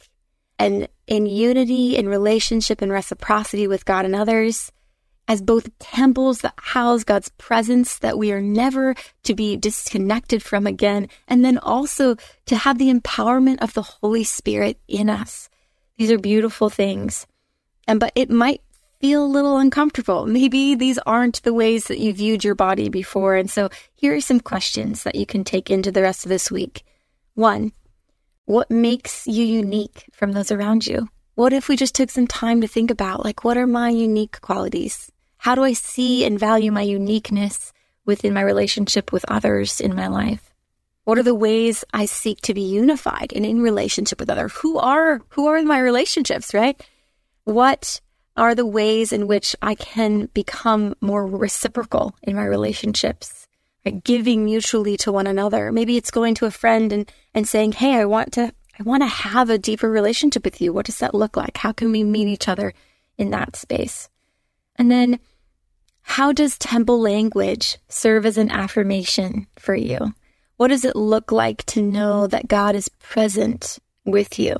and 0.58 0.88
in 1.06 1.26
unity, 1.26 1.96
in 1.96 2.08
relationship 2.08 2.80
and 2.80 2.92
reciprocity 2.92 3.66
with 3.66 3.84
God 3.84 4.04
and 4.04 4.14
others, 4.14 4.70
as 5.26 5.42
both 5.42 5.76
temples 5.78 6.40
that 6.40 6.54
house 6.56 7.04
God's 7.04 7.30
presence 7.30 7.98
that 7.98 8.18
we 8.18 8.32
are 8.32 8.40
never 8.40 8.94
to 9.24 9.34
be 9.34 9.56
disconnected 9.56 10.42
from 10.42 10.66
again, 10.66 11.08
and 11.26 11.44
then 11.44 11.58
also 11.58 12.16
to 12.46 12.56
have 12.56 12.78
the 12.78 12.92
empowerment 12.92 13.58
of 13.60 13.74
the 13.74 13.82
Holy 13.82 14.24
Spirit 14.24 14.78
in 14.86 15.10
us. 15.10 15.48
These 15.96 16.10
are 16.10 16.18
beautiful 16.18 16.70
things. 16.70 17.26
And 17.88 17.98
but 17.98 18.12
it 18.14 18.30
might 18.30 18.62
feel 19.00 19.24
a 19.24 19.26
little 19.26 19.56
uncomfortable. 19.58 20.26
Maybe 20.26 20.76
these 20.76 20.98
aren't 20.98 21.42
the 21.42 21.52
ways 21.52 21.88
that 21.88 21.98
you 21.98 22.12
viewed 22.12 22.44
your 22.44 22.54
body 22.54 22.88
before. 22.88 23.34
And 23.34 23.50
so 23.50 23.68
here 23.94 24.14
are 24.14 24.20
some 24.20 24.38
questions 24.38 25.02
that 25.02 25.16
you 25.16 25.26
can 25.26 25.42
take 25.42 25.70
into 25.70 25.90
the 25.90 26.02
rest 26.02 26.24
of 26.24 26.28
this 26.28 26.50
week. 26.50 26.84
One, 27.34 27.72
what 28.44 28.70
makes 28.70 29.26
you 29.26 29.44
unique 29.44 30.04
from 30.12 30.32
those 30.32 30.52
around 30.52 30.86
you? 30.86 31.08
What 31.34 31.52
if 31.52 31.68
we 31.68 31.76
just 31.76 31.94
took 31.94 32.10
some 32.10 32.26
time 32.26 32.60
to 32.60 32.68
think 32.68 32.90
about, 32.90 33.24
like, 33.24 33.42
what 33.42 33.56
are 33.56 33.66
my 33.66 33.88
unique 33.88 34.40
qualities? 34.42 35.10
How 35.38 35.54
do 35.54 35.64
I 35.64 35.72
see 35.72 36.24
and 36.24 36.38
value 36.38 36.70
my 36.70 36.82
uniqueness 36.82 37.72
within 38.04 38.34
my 38.34 38.42
relationship 38.42 39.12
with 39.12 39.24
others 39.28 39.80
in 39.80 39.94
my 39.94 40.08
life? 40.08 40.52
What 41.04 41.18
are 41.18 41.22
the 41.22 41.34
ways 41.34 41.84
I 41.92 42.04
seek 42.04 42.42
to 42.42 42.54
be 42.54 42.60
unified 42.60 43.32
and 43.34 43.46
in 43.46 43.62
relationship 43.62 44.20
with 44.20 44.30
others? 44.30 44.52
Who 44.58 44.78
are, 44.78 45.20
who 45.30 45.46
are 45.46 45.62
my 45.62 45.78
relationships, 45.78 46.52
right? 46.52 46.80
What 47.44 48.00
are 48.36 48.54
the 48.54 48.66
ways 48.66 49.12
in 49.12 49.26
which 49.26 49.56
I 49.62 49.74
can 49.74 50.26
become 50.34 50.94
more 51.00 51.26
reciprocal 51.26 52.14
in 52.22 52.36
my 52.36 52.44
relationships, 52.44 53.41
right? 53.84 54.02
giving 54.02 54.44
mutually 54.44 54.96
to 54.98 55.12
one 55.12 55.26
another. 55.26 55.72
Maybe 55.72 55.96
it's 55.96 56.10
going 56.10 56.34
to 56.36 56.46
a 56.46 56.50
friend 56.50 56.92
and, 56.92 57.12
and 57.34 57.46
saying, 57.46 57.72
Hey, 57.72 57.94
I 57.94 58.04
want 58.04 58.32
to, 58.34 58.52
I 58.78 58.82
want 58.82 59.02
to 59.02 59.08
have 59.08 59.50
a 59.50 59.58
deeper 59.58 59.90
relationship 59.90 60.44
with 60.44 60.60
you. 60.60 60.72
What 60.72 60.86
does 60.86 60.98
that 60.98 61.14
look 61.14 61.36
like? 61.36 61.58
How 61.58 61.72
can 61.72 61.92
we 61.92 62.04
meet 62.04 62.28
each 62.28 62.48
other 62.48 62.74
in 63.18 63.30
that 63.30 63.56
space? 63.56 64.08
And 64.76 64.90
then 64.90 65.20
how 66.02 66.32
does 66.32 66.58
temple 66.58 67.00
language 67.00 67.78
serve 67.88 68.26
as 68.26 68.38
an 68.38 68.50
affirmation 68.50 69.46
for 69.58 69.74
you? 69.74 70.14
What 70.56 70.68
does 70.68 70.84
it 70.84 70.96
look 70.96 71.32
like 71.32 71.64
to 71.66 71.82
know 71.82 72.26
that 72.26 72.48
God 72.48 72.74
is 72.74 72.88
present 72.88 73.78
with 74.04 74.38
you? 74.38 74.56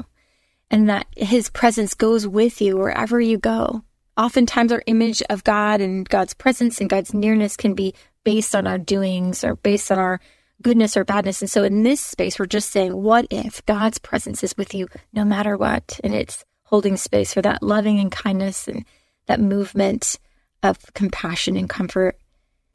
and 0.73 0.89
that 0.89 1.07
his 1.15 1.51
presence 1.51 1.93
goes 1.93 2.27
with 2.27 2.61
you 2.61 2.79
wherever 2.79 3.21
you 3.21 3.37
go. 3.37 3.85
Oftentimes, 4.17 4.73
our 4.73 4.83
image 4.87 5.23
of 5.29 5.45
God 5.45 5.81
and 5.81 6.09
God's 6.09 6.35
presence 6.35 6.81
and 6.81 6.91
God's 6.91 7.15
nearness 7.15 7.57
can 7.57 7.75
be 7.75 7.95
based 8.25 8.55
on 8.55 8.67
our 8.67 8.79
doings 8.79 9.45
or 9.45 9.57
based 9.57 9.91
on 9.91 9.99
our 9.99 10.21
goodness 10.63 10.97
or 10.97 11.05
badness. 11.05 11.43
And 11.43 11.51
so, 11.51 11.65
in 11.65 11.83
this 11.83 12.01
space, 12.01 12.39
we're 12.39 12.47
just 12.47 12.71
saying, 12.71 12.95
what 12.95 13.27
if 13.31 13.65
God's 13.67 13.99
presence 13.99 14.43
is 14.43 14.57
with 14.57 14.75
you 14.75 14.89
no 15.13 15.25
matter 15.25 15.57
what? 15.57 15.99
And 16.03 16.15
it's 16.15 16.45
holding 16.65 16.97
space 16.97 17.35
for 17.35 17.43
that 17.43 17.63
loving 17.63 17.99
and 18.01 18.11
kindness 18.11 18.69
and 18.69 18.85
that 19.27 19.41
movement 19.41 20.19
of 20.63 20.79
compassion 20.95 21.57
and 21.57 21.69
comfort. 21.69 22.17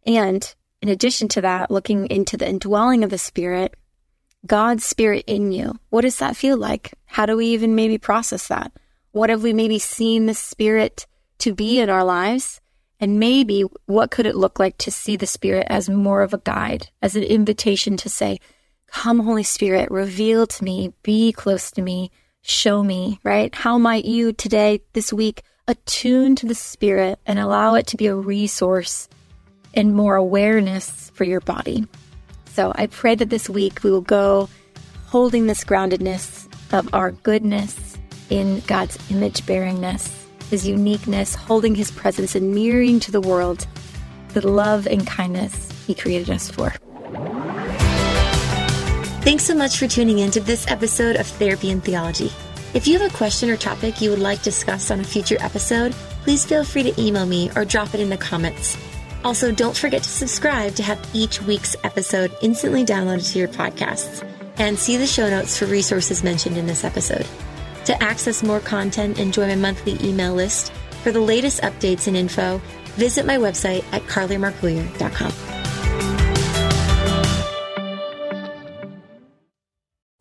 And 0.06 0.54
in 0.82 0.90
addition 0.90 1.28
to 1.30 1.42
that, 1.42 1.72
looking 1.72 2.08
into 2.08 2.38
the 2.38 2.48
indwelling 2.48 3.04
of 3.04 3.10
the 3.10 3.18
Spirit 3.18 3.76
God's 4.46 4.86
spirit 4.86 5.26
in 5.28 5.52
you. 5.52 5.78
What 5.90 6.02
does 6.02 6.18
that 6.20 6.38
feel 6.38 6.58
like? 6.58 6.94
How 7.06 7.26
do 7.26 7.38
we 7.38 7.48
even 7.48 7.76
maybe 7.76 7.98
process 7.98 8.48
that? 8.48 8.72
What 9.12 9.30
have 9.30 9.44
we 9.44 9.54
maybe 9.54 9.80
seen 9.80 10.26
the 10.26 10.34
spirit 10.34 11.08
to 11.40 11.54
be 11.54 11.80
in 11.80 11.90
our 11.90 12.04
lives? 12.04 12.62
And 13.00 13.20
maybe 13.20 13.64
what 13.86 14.12
could 14.12 14.26
it 14.26 14.36
look 14.36 14.60
like 14.60 14.78
to 14.80 14.92
see 14.92 15.16
the 15.16 15.28
spirit 15.28 15.68
as 15.70 15.90
more 15.90 16.22
of 16.22 16.34
a 16.34 16.40
guide, 16.40 16.90
as 17.02 17.16
an 17.16 17.24
invitation 17.24 17.96
to 17.98 18.10
say, 18.10 18.40
Come, 18.88 19.20
Holy 19.20 19.44
Spirit, 19.44 19.92
reveal 19.92 20.48
to 20.48 20.64
me, 20.64 20.94
be 21.04 21.32
close 21.32 21.70
to 21.72 21.82
me, 21.82 22.10
show 22.42 22.82
me, 22.82 23.20
right? 23.24 23.54
How 23.54 23.78
might 23.78 24.06
you 24.06 24.32
today, 24.32 24.82
this 24.94 25.12
week, 25.12 25.44
attune 25.68 26.36
to 26.38 26.46
the 26.46 26.56
spirit 26.56 27.20
and 27.26 27.38
allow 27.38 27.76
it 27.76 27.86
to 27.88 27.98
be 27.98 28.08
a 28.08 28.16
resource 28.16 29.10
and 29.74 29.94
more 29.94 30.16
awareness 30.16 31.12
for 31.14 31.26
your 31.26 31.42
body? 31.42 31.86
So 32.54 32.72
I 32.76 32.88
pray 32.88 33.14
that 33.16 33.30
this 33.30 33.50
week 33.50 33.84
we 33.84 33.92
will 33.92 34.02
go 34.02 34.50
holding 35.08 35.46
this 35.46 35.64
groundedness 35.64 36.48
of 36.74 36.92
our 36.94 37.12
goodness 37.12 37.98
in 38.30 38.62
God's 38.62 38.98
image 39.12 39.42
bearingness, 39.44 40.17
his 40.50 40.68
uniqueness, 40.68 41.36
holding 41.36 41.76
his 41.76 41.92
presence 41.92 42.36
and 42.36 42.54
mirroring 42.54 43.00
to 43.02 43.12
the 43.12 43.22
world 43.22 43.68
the 44.34 44.48
love 44.48 44.88
and 44.88 45.06
kindness 45.08 45.72
he 45.88 45.96
created 45.96 46.30
us 46.30 46.52
for. 46.52 46.70
Thanks 49.22 49.44
so 49.44 49.56
much 49.56 49.78
for 49.78 49.88
tuning 49.88 50.20
in 50.20 50.32
to 50.32 50.40
this 50.40 50.70
episode 50.70 51.16
of 51.16 51.28
Therapy 51.28 51.72
and 51.72 51.84
Theology. 51.84 52.32
If 52.74 52.88
you 52.88 52.98
have 53.00 53.12
a 53.12 53.16
question 53.16 53.50
or 53.50 53.58
topic 53.58 54.02
you 54.02 54.10
would 54.10 54.20
like 54.20 54.42
discussed 54.44 54.92
on 54.92 55.00
a 55.00 55.04
future 55.04 55.38
episode, 55.40 55.94
please 56.24 56.46
feel 56.46 56.64
free 56.64 56.84
to 56.84 57.02
email 57.02 57.26
me 57.26 57.50
or 57.56 57.66
drop 57.66 57.94
it 57.94 58.00
in 58.00 58.10
the 58.10 58.18
comments. 58.18 58.78
Also, 59.24 59.52
don't 59.52 59.76
forget 59.76 60.04
to 60.04 60.10
subscribe 60.10 60.76
to 60.76 60.84
have 60.84 61.00
each 61.14 61.42
week's 61.42 61.76
episode 61.84 62.32
instantly 62.42 62.86
downloaded 62.86 63.32
to 63.32 63.40
your 63.40 63.48
podcasts 63.48 64.24
and 64.58 64.78
see 64.78 64.98
the 64.98 65.08
show 65.08 65.30
notes 65.30 65.58
for 65.58 65.66
resources 65.66 66.24
mentioned 66.24 66.58
in 66.58 66.68
this 66.68 66.84
episode. 66.84 67.26
To 67.88 68.04
access 68.04 68.44
more 68.44 68.60
content 68.60 69.18
and 69.18 69.34
join 69.34 69.48
my 69.48 69.56
monthly 69.56 69.98
email 70.06 70.34
list 70.34 70.74
for 71.04 71.14
the 71.14 71.22
latest 71.22 71.62
updates 71.62 72.08
and 72.08 72.18
info, 72.18 72.62
visit 72.98 73.26
my 73.26 73.38
website 73.38 73.86
at 73.94 74.02
carlymarcoullier.com. 74.04 75.32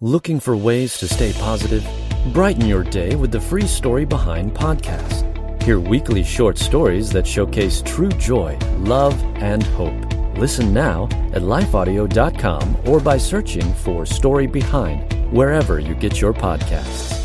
Looking 0.00 0.38
for 0.38 0.56
ways 0.56 0.96
to 0.98 1.08
stay 1.08 1.32
positive? 1.32 1.84
Brighten 2.32 2.68
your 2.68 2.84
day 2.84 3.16
with 3.16 3.32
the 3.32 3.40
free 3.40 3.66
story 3.66 4.04
behind 4.04 4.54
podcast. 4.54 5.24
Hear 5.64 5.80
weekly 5.80 6.22
short 6.22 6.58
stories 6.58 7.10
that 7.10 7.26
showcase 7.26 7.82
true 7.82 8.10
joy, 8.10 8.56
love, 8.78 9.20
and 9.42 9.64
hope. 9.64 10.00
Listen 10.38 10.72
now 10.72 11.08
at 11.32 11.42
lifeaudio.com 11.42 12.76
or 12.84 13.00
by 13.00 13.18
searching 13.18 13.74
for 13.74 14.06
Story 14.06 14.46
Behind 14.46 15.12
wherever 15.32 15.80
you 15.80 15.96
get 15.96 16.20
your 16.20 16.32
podcasts. 16.32 17.15